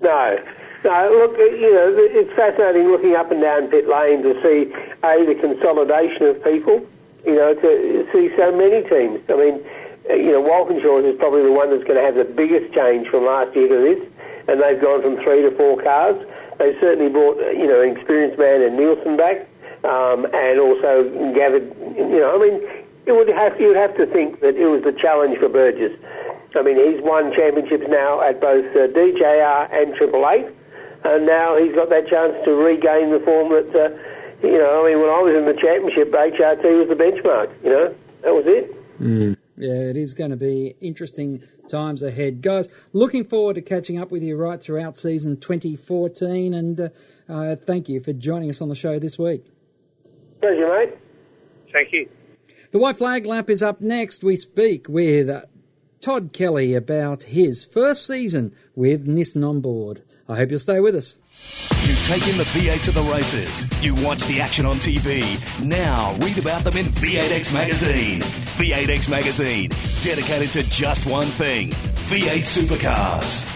No, 0.00 0.38
no, 0.86 1.10
look, 1.10 1.36
you 1.36 1.74
know, 1.74 1.94
it's 1.98 2.32
fascinating 2.34 2.88
looking 2.88 3.16
up 3.16 3.32
and 3.32 3.40
down 3.40 3.66
pit 3.68 3.88
lane 3.88 4.22
to 4.22 4.40
see 4.40 4.72
a 5.02 5.24
the 5.24 5.34
consolidation 5.34 6.26
of 6.26 6.42
people. 6.44 6.86
You 7.26 7.34
know, 7.34 7.54
to 7.54 8.08
see 8.12 8.30
so 8.36 8.52
many 8.52 8.88
teams. 8.88 9.18
I 9.28 9.34
mean, 9.34 9.64
you 10.08 10.30
know, 10.30 10.40
Walkinshaw 10.40 10.98
is 10.98 11.18
probably 11.18 11.42
the 11.42 11.50
one 11.50 11.70
that's 11.70 11.82
going 11.82 11.98
to 11.98 12.04
have 12.04 12.14
the 12.14 12.24
biggest 12.24 12.72
change 12.72 13.08
from 13.08 13.26
last 13.26 13.56
year 13.56 13.66
to 13.66 13.78
this, 13.78 14.06
and 14.46 14.62
they've 14.62 14.80
gone 14.80 15.02
from 15.02 15.16
three 15.16 15.42
to 15.42 15.50
four 15.50 15.82
cars. 15.82 16.24
They've 16.58 16.78
certainly 16.78 17.10
brought, 17.10 17.38
you 17.52 17.66
know, 17.66 17.82
an 17.82 17.96
experienced 17.96 18.38
man 18.38 18.62
and 18.62 18.76
Nielsen 18.76 19.16
back, 19.16 19.48
um, 19.82 20.24
and 20.32 20.60
also 20.60 21.34
gathered. 21.34 21.74
You 21.96 22.20
know, 22.20 22.36
I 22.36 22.48
mean, 22.48 22.62
it 23.06 23.12
would 23.12 23.28
have 23.28 23.60
you 23.60 23.66
would 23.66 23.76
have 23.76 23.96
to 23.96 24.06
think 24.06 24.38
that 24.38 24.54
it 24.54 24.66
was 24.68 24.84
the 24.84 24.92
challenge 24.92 25.38
for 25.38 25.48
Burgess. 25.48 25.98
I 26.54 26.62
mean, 26.62 26.76
he's 26.76 27.02
won 27.02 27.32
championships 27.32 27.88
now 27.88 28.20
at 28.20 28.40
both 28.40 28.64
uh, 28.76 28.86
DJR 28.86 29.72
and 29.72 29.96
Triple 29.96 30.26
Eight 30.30 30.46
and 31.14 31.26
now 31.26 31.56
he's 31.56 31.74
got 31.74 31.88
that 31.90 32.08
chance 32.08 32.34
to 32.44 32.52
regain 32.54 33.10
the 33.10 33.20
form 33.20 33.50
that, 33.50 33.74
uh, 33.74 34.46
you 34.46 34.58
know, 34.58 34.84
I 34.84 34.90
mean, 34.90 35.00
when 35.00 35.10
I 35.10 35.20
was 35.20 35.34
in 35.34 35.44
the 35.44 35.54
championship, 35.54 36.10
HRT 36.10 36.78
was 36.78 36.88
the 36.88 36.94
benchmark, 36.94 37.50
you 37.62 37.70
know, 37.70 37.94
that 38.22 38.34
was 38.34 38.46
it. 38.46 39.00
Mm. 39.00 39.36
Yeah, 39.56 39.72
it 39.72 39.96
is 39.96 40.14
going 40.14 40.30
to 40.30 40.36
be 40.36 40.74
interesting 40.80 41.42
times 41.68 42.02
ahead. 42.02 42.42
Guys, 42.42 42.68
looking 42.92 43.24
forward 43.24 43.54
to 43.54 43.62
catching 43.62 43.98
up 43.98 44.10
with 44.10 44.22
you 44.22 44.36
right 44.36 44.60
throughout 44.60 44.96
season 44.96 45.38
2014, 45.38 46.52
and 46.54 46.80
uh, 46.80 46.88
uh, 47.28 47.56
thank 47.56 47.88
you 47.88 48.00
for 48.00 48.12
joining 48.12 48.50
us 48.50 48.60
on 48.60 48.68
the 48.68 48.74
show 48.74 48.98
this 48.98 49.18
week. 49.18 49.44
Pleasure, 50.40 50.68
mate. 50.68 50.94
Thank 51.72 51.92
you. 51.92 52.08
The 52.70 52.78
White 52.78 52.98
Flag 52.98 53.26
Lap 53.26 53.48
is 53.48 53.62
up 53.62 53.80
next. 53.80 54.22
We 54.22 54.36
speak 54.36 54.88
with 54.88 55.30
uh, 55.30 55.42
Todd 56.00 56.32
Kelly 56.32 56.74
about 56.74 57.24
his 57.24 57.64
first 57.64 58.06
season 58.06 58.54
with 58.74 59.06
Nissan 59.06 59.48
on 59.48 59.60
board. 59.60 60.02
I 60.28 60.36
hope 60.36 60.50
you'll 60.50 60.58
stay 60.58 60.80
with 60.80 60.94
us. 60.96 61.16
You've 61.86 62.04
taken 62.06 62.36
the 62.36 62.44
V8 62.44 62.82
to 62.84 62.90
the 62.90 63.02
races. 63.02 63.64
You 63.82 63.94
watch 64.04 64.24
the 64.24 64.40
action 64.40 64.66
on 64.66 64.76
TV. 64.76 65.22
Now 65.64 66.14
read 66.20 66.38
about 66.38 66.64
them 66.64 66.76
in 66.76 66.86
V8X 66.86 67.54
Magazine. 67.54 68.20
V8X 68.20 69.08
Magazine, 69.08 69.70
dedicated 70.02 70.50
to 70.50 70.62
just 70.70 71.06
one 71.06 71.26
thing 71.26 71.70
V8 71.70 72.42
supercars. 72.42 73.55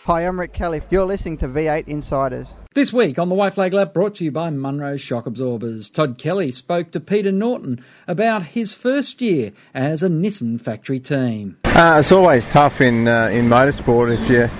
Hi, 0.11 0.27
I'm 0.27 0.37
Rick 0.37 0.51
Kelly. 0.51 0.81
You're 0.89 1.05
listening 1.05 1.37
to 1.37 1.47
V8 1.47 1.87
Insiders. 1.87 2.49
This 2.73 2.91
week 2.91 3.17
on 3.17 3.29
the 3.29 3.35
White 3.35 3.53
Flag 3.53 3.73
Lap, 3.73 3.93
brought 3.93 4.15
to 4.15 4.25
you 4.25 4.31
by 4.31 4.49
Monroe 4.49 4.97
Shock 4.97 5.25
Absorbers, 5.25 5.89
Todd 5.89 6.17
Kelly 6.17 6.51
spoke 6.51 6.91
to 6.91 6.99
Peter 6.99 7.31
Norton 7.31 7.81
about 8.09 8.43
his 8.43 8.73
first 8.73 9.21
year 9.21 9.53
as 9.73 10.03
a 10.03 10.09
Nissan 10.09 10.59
factory 10.59 10.99
team. 10.99 11.55
Uh, 11.63 11.95
it's 12.01 12.11
always 12.11 12.45
tough 12.45 12.81
in 12.81 13.07
uh, 13.07 13.27
in 13.27 13.47
motorsport 13.47 14.13
if 14.13 14.29
you're 14.29 14.51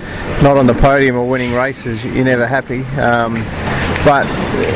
not 0.42 0.56
on 0.56 0.68
the 0.68 0.74
podium 0.74 1.18
or 1.18 1.28
winning 1.28 1.52
races. 1.52 2.02
You're 2.06 2.24
never 2.24 2.48
happy. 2.48 2.86
Um, 2.98 3.36
but 4.04 4.26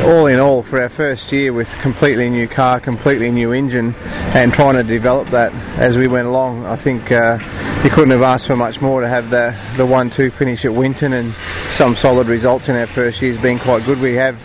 all 0.05 0.27
in 0.27 0.39
all, 0.39 0.61
for 0.61 0.81
our 0.81 0.89
first 0.89 1.31
year 1.31 1.51
with 1.51 1.71
completely 1.79 2.29
new 2.29 2.47
car, 2.47 2.79
completely 2.79 3.31
new 3.31 3.53
engine, 3.53 3.95
and 4.33 4.53
trying 4.53 4.75
to 4.75 4.83
develop 4.83 5.29
that 5.29 5.53
as 5.79 5.97
we 5.97 6.07
went 6.07 6.27
along, 6.27 6.65
I 6.65 6.75
think 6.75 7.11
uh, 7.11 7.39
you 7.83 7.89
couldn't 7.89 8.11
have 8.11 8.21
asked 8.21 8.47
for 8.47 8.55
much 8.55 8.81
more 8.81 9.01
to 9.01 9.07
have 9.07 9.29
the 9.29 9.55
the 9.77 9.85
one-two 9.85 10.31
finish 10.31 10.65
at 10.65 10.73
Winton 10.73 11.13
and 11.13 11.33
some 11.69 11.95
solid 11.95 12.27
results 12.27 12.69
in 12.69 12.75
our 12.75 12.87
first 12.87 13.21
year 13.21 13.31
has 13.31 13.41
been 13.41 13.59
quite 13.59 13.83
good. 13.85 13.99
We 13.99 14.13
have 14.15 14.37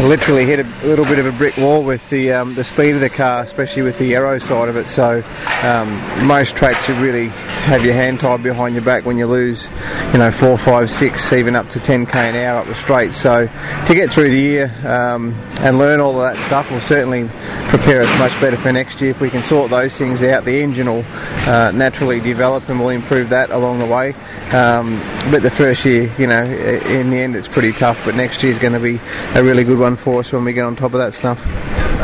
literally 0.00 0.44
hit 0.44 0.60
a 0.60 0.86
little 0.86 1.04
bit 1.04 1.18
of 1.18 1.26
a 1.26 1.32
brick 1.32 1.56
wall 1.56 1.82
with 1.82 2.08
the 2.10 2.32
um, 2.32 2.54
the 2.54 2.64
speed 2.64 2.94
of 2.94 3.00
the 3.00 3.10
car, 3.10 3.42
especially 3.42 3.82
with 3.82 3.98
the 3.98 4.14
aero 4.14 4.38
side 4.38 4.68
of 4.68 4.76
it. 4.76 4.88
So 4.88 5.22
um, 5.62 6.26
most 6.26 6.56
tracks 6.56 6.88
are 6.88 7.00
really 7.00 7.32
have 7.64 7.82
your 7.82 7.94
hand 7.94 8.20
tied 8.20 8.42
behind 8.42 8.74
your 8.74 8.84
back 8.84 9.06
when 9.06 9.16
you 9.16 9.26
lose, 9.26 9.68
you 10.12 10.18
know, 10.18 10.30
four, 10.30 10.58
five, 10.58 10.90
six, 10.90 11.32
even 11.32 11.56
up 11.56 11.68
to 11.70 11.78
10k 11.78 12.14
an 12.14 12.36
hour 12.36 12.60
up 12.60 12.66
the 12.66 12.74
straight. 12.74 13.14
So 13.14 13.46
to 13.86 13.94
get 13.94 14.12
through 14.12 14.30
the 14.30 14.38
year 14.38 14.74
um, 14.86 15.32
and 15.60 15.78
learn 15.78 15.98
all 15.98 16.20
of 16.20 16.34
that 16.34 16.42
stuff 16.44 16.70
will 16.70 16.82
certainly 16.82 17.28
prepare 17.68 18.02
us 18.02 18.18
much 18.18 18.38
better 18.38 18.58
for 18.58 18.70
next 18.70 19.00
year. 19.00 19.12
If 19.12 19.20
we 19.20 19.30
can 19.30 19.42
sort 19.42 19.70
those 19.70 19.96
things 19.96 20.22
out, 20.22 20.44
the 20.44 20.60
engine 20.60 20.88
will 20.88 21.04
uh, 21.46 21.72
naturally 21.74 22.20
develop 22.20 22.68
and 22.68 22.78
we'll 22.78 22.90
improve 22.90 23.30
that 23.30 23.50
along 23.50 23.78
the 23.78 23.86
way. 23.86 24.12
Um, 24.52 24.98
but 25.30 25.42
the 25.42 25.50
first 25.50 25.86
year, 25.86 26.12
you 26.18 26.26
know, 26.26 26.44
in 26.44 27.08
the 27.08 27.16
end, 27.16 27.34
it's 27.34 27.48
pretty 27.48 27.72
tough. 27.72 27.98
But 28.04 28.14
next 28.14 28.42
year 28.42 28.52
is 28.52 28.58
going 28.58 28.74
to 28.74 28.80
be 28.80 29.00
a 29.34 29.42
really 29.42 29.64
good 29.64 29.78
one 29.78 29.96
for 29.96 30.20
us 30.20 30.32
when 30.32 30.44
we 30.44 30.52
get 30.52 30.64
on 30.64 30.76
top 30.76 30.92
of 30.92 30.98
that 30.98 31.14
stuff. 31.14 31.42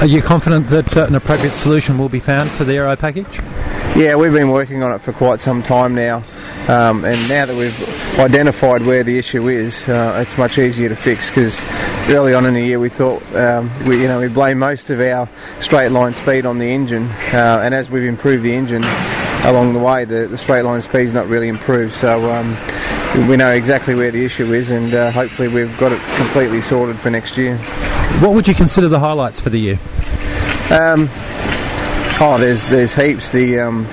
Are 0.01 0.07
you 0.07 0.23
confident 0.23 0.68
that 0.68 0.96
uh, 0.96 1.05
an 1.05 1.14
appropriate 1.14 1.57
solution 1.57 1.99
will 1.99 2.09
be 2.09 2.20
found 2.20 2.51
to 2.53 2.64
the 2.64 2.77
aero 2.77 2.96
package? 2.96 3.38
Yeah, 4.00 4.14
we've 4.14 4.32
been 4.32 4.48
working 4.48 4.82
on 4.82 4.94
it 4.94 5.02
for 5.02 5.12
quite 5.12 5.42
some 5.42 5.62
time 5.62 5.94
now, 5.94 6.22
um, 6.68 7.04
and 7.04 7.28
now 7.28 7.44
that 7.44 7.54
we've 7.54 8.18
identified 8.18 8.80
where 8.80 9.04
the 9.04 9.18
issue 9.18 9.48
is, 9.48 9.86
uh, 9.90 10.24
it's 10.26 10.38
much 10.38 10.56
easier 10.56 10.88
to 10.88 10.96
fix. 10.96 11.28
Because 11.28 11.60
early 12.08 12.32
on 12.32 12.46
in 12.46 12.54
the 12.54 12.62
year, 12.62 12.80
we 12.80 12.88
thought 12.88 13.22
um, 13.36 13.70
we, 13.84 14.00
you 14.00 14.08
know, 14.08 14.18
we 14.18 14.28
blame 14.28 14.58
most 14.58 14.88
of 14.88 15.02
our 15.02 15.28
straight 15.60 15.90
line 15.90 16.14
speed 16.14 16.46
on 16.46 16.58
the 16.58 16.64
engine, 16.64 17.08
uh, 17.34 17.60
and 17.62 17.74
as 17.74 17.90
we've 17.90 18.04
improved 18.04 18.42
the 18.42 18.54
engine 18.54 18.84
along 19.44 19.74
the 19.74 19.80
way, 19.80 20.06
the, 20.06 20.28
the 20.28 20.38
straight 20.38 20.62
line 20.62 20.80
speed's 20.80 21.12
not 21.12 21.28
really 21.28 21.48
improved. 21.48 21.92
So. 21.92 22.32
Um, 22.32 22.56
we 23.28 23.36
know 23.36 23.50
exactly 23.50 23.96
where 23.96 24.12
the 24.12 24.24
issue 24.24 24.52
is, 24.54 24.70
and 24.70 24.94
uh, 24.94 25.10
hopefully 25.10 25.48
we've 25.48 25.76
got 25.78 25.90
it 25.90 26.00
completely 26.16 26.62
sorted 26.62 26.96
for 26.98 27.10
next 27.10 27.36
year. 27.36 27.58
What 28.20 28.32
would 28.34 28.46
you 28.46 28.54
consider 28.54 28.88
the 28.88 29.00
highlights 29.00 29.40
for 29.40 29.50
the 29.50 29.58
year? 29.58 29.80
Um, 30.70 31.10
oh, 32.20 32.38
there's 32.38 32.68
there's 32.68 32.94
heaps. 32.94 33.30
The 33.30 33.61
um, 33.61 33.85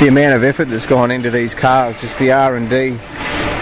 the 0.00 0.08
amount 0.08 0.34
of 0.34 0.44
effort 0.44 0.66
that's 0.66 0.86
gone 0.86 1.10
into 1.10 1.30
these 1.30 1.54
cars, 1.54 2.00
just 2.00 2.18
the 2.18 2.32
R 2.32 2.56
and 2.56 2.68
D, 2.68 2.98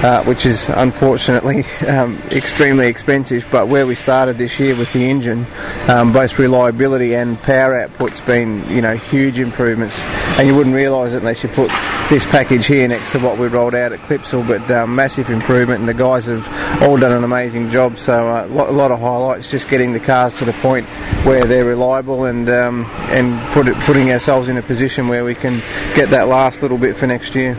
uh, 0.03 0.25
which 0.25 0.47
is 0.47 0.69
unfortunately 0.71 1.65
um, 1.87 2.19
extremely 2.31 2.87
expensive. 2.87 3.47
But 3.51 3.69
where 3.69 3.87
we 3.87 3.95
started 3.95 4.39
this 4.39 4.59
year 4.59 4.75
with 4.75 4.93
the 4.93 5.09
engine, 5.09 5.47
um, 5.89 6.13
both 6.13 6.39
reliability 6.39 7.15
and 7.15 7.41
power 7.43 7.81
output's 7.81 8.21
been 8.21 8.67
you 8.69 8.81
know 8.81 8.97
huge 8.97 9.39
improvements, 9.39 9.99
and 10.39 10.49
you 10.49 10.55
wouldn't 10.55 10.75
realise 10.75 11.13
it 11.13 11.19
unless 11.19 11.43
you 11.43 11.49
put 11.51 11.71
this 12.09 12.27
package 12.27 12.67
here 12.67 12.89
next 12.89 13.13
to 13.13 13.19
what 13.19 13.39
we 13.39 13.47
rolled 13.47 13.75
out 13.75 13.93
at 13.93 14.01
Clipsal, 14.01 14.47
but 14.47 14.69
um, 14.71 14.95
massive 14.95 15.31
improvement, 15.31 15.81
and 15.81 15.89
the 15.89 15.95
guys 15.95 16.27
have 16.27 16.83
all 16.83 16.97
done 16.97 17.13
an 17.13 17.25
amazing 17.25 17.71
job. 17.71 17.99
So 17.99 18.29
uh, 18.29 18.47
a 18.47 18.49
lot 18.49 18.91
of 18.91 19.01
highlights, 19.01 19.49
just 19.49 19.69
getting 19.69 19.93
the 19.93 20.01
cars 20.01 20.35
to 20.37 20.45
the 20.45 20.53
point 20.55 20.87
where 21.25 21.45
they're 21.45 21.65
reliable 21.65 22.25
and 22.25 22.49
um, 22.49 22.87
and 23.11 23.39
put 23.53 23.69
it, 23.69 23.75
putting 23.81 24.11
ourselves 24.11 24.49
in 24.49 24.57
a 24.57 24.63
position 24.63 25.09
where 25.09 25.25
we 25.25 25.35
can 25.35 25.61
get 25.95 26.11
that 26.11 26.29
last 26.29 26.63
little 26.63 26.79
bit 26.79 26.97
for 26.97 27.07
next 27.07 27.35
year. 27.35 27.57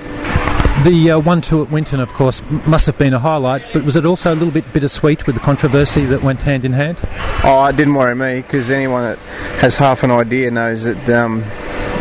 The 0.83 1.11
uh, 1.11 1.19
one 1.19 1.41
two 1.41 1.61
at 1.61 1.69
Winton, 1.69 1.99
of 1.99 2.11
course, 2.13 2.41
must 2.65 2.87
have 2.87 2.97
been 2.97 3.13
a 3.13 3.19
highlight, 3.19 3.61
but 3.71 3.83
was 3.83 3.95
it 3.95 4.03
also 4.03 4.33
a 4.33 4.35
little 4.35 4.51
bit 4.51 4.73
bittersweet 4.73 5.27
with 5.27 5.35
the 5.35 5.41
controversy 5.41 6.05
that 6.05 6.23
went 6.23 6.41
hand 6.41 6.65
in 6.65 6.73
hand? 6.73 6.97
Oh, 7.43 7.63
it 7.65 7.77
didn't 7.77 7.93
worry 7.93 8.15
me 8.15 8.41
because 8.41 8.71
anyone 8.71 9.03
that 9.03 9.19
has 9.59 9.75
half 9.75 10.01
an 10.01 10.09
idea 10.09 10.49
knows 10.49 10.83
that. 10.83 11.09
Um, 11.09 11.43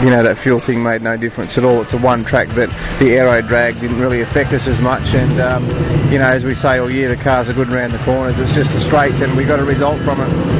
you 0.02 0.08
know 0.08 0.22
that 0.22 0.38
fuel 0.38 0.58
thing 0.58 0.82
made 0.82 1.02
no 1.02 1.18
difference 1.18 1.58
at 1.58 1.64
all. 1.64 1.82
It's 1.82 1.92
a 1.92 1.98
one 1.98 2.24
track 2.24 2.48
that 2.50 2.70
the 2.98 3.18
aero 3.18 3.42
drag 3.42 3.78
didn't 3.80 4.00
really 4.00 4.22
affect 4.22 4.50
us 4.54 4.66
as 4.66 4.80
much, 4.80 5.02
and 5.12 5.40
um, 5.40 5.66
you 6.10 6.18
know 6.18 6.26
as 6.26 6.42
we 6.42 6.54
say 6.54 6.78
all 6.78 6.90
year, 6.90 7.14
the 7.14 7.22
cars 7.22 7.50
are 7.50 7.52
good 7.52 7.70
around 7.70 7.92
the 7.92 7.98
corners. 7.98 8.38
It's 8.38 8.54
just 8.54 8.72
the 8.72 8.80
straights, 8.80 9.20
and 9.20 9.36
we 9.36 9.44
got 9.44 9.60
a 9.60 9.64
result 9.64 10.00
from 10.00 10.22
it. 10.22 10.60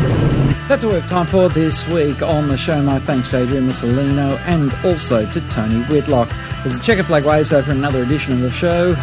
That's 0.71 0.85
all 0.85 0.93
we 0.93 1.01
have 1.01 1.11
time 1.11 1.27
for 1.27 1.49
this 1.49 1.85
week 1.89 2.23
on 2.23 2.47
the 2.47 2.57
show. 2.57 2.81
My 2.81 3.01
thanks 3.01 3.29
to 3.31 3.39
Adrian 3.39 3.69
Mussolino 3.69 4.39
and 4.47 4.73
also 4.85 5.29
to 5.33 5.41
Tony 5.49 5.83
Whitlock. 5.87 6.33
As 6.65 6.79
the 6.79 6.85
checker 6.85 7.03
flag 7.03 7.25
waves 7.25 7.53
over 7.53 7.73
another 7.73 8.05
edition 8.05 8.35
of 8.35 8.41
the 8.41 8.53
show. 8.53 8.95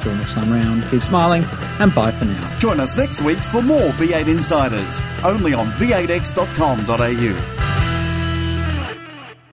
Till 0.00 0.16
next 0.16 0.32
time 0.32 0.52
round, 0.52 0.82
keep 0.90 1.00
smiling 1.00 1.44
and 1.78 1.94
bye 1.94 2.10
for 2.10 2.24
now. 2.24 2.58
Join 2.58 2.80
us 2.80 2.96
next 2.96 3.22
week 3.22 3.38
for 3.38 3.62
more 3.62 3.90
V8 3.90 4.26
Insiders, 4.26 5.00
only 5.22 5.54
on 5.54 5.68
v8x.com.au. 5.68 7.61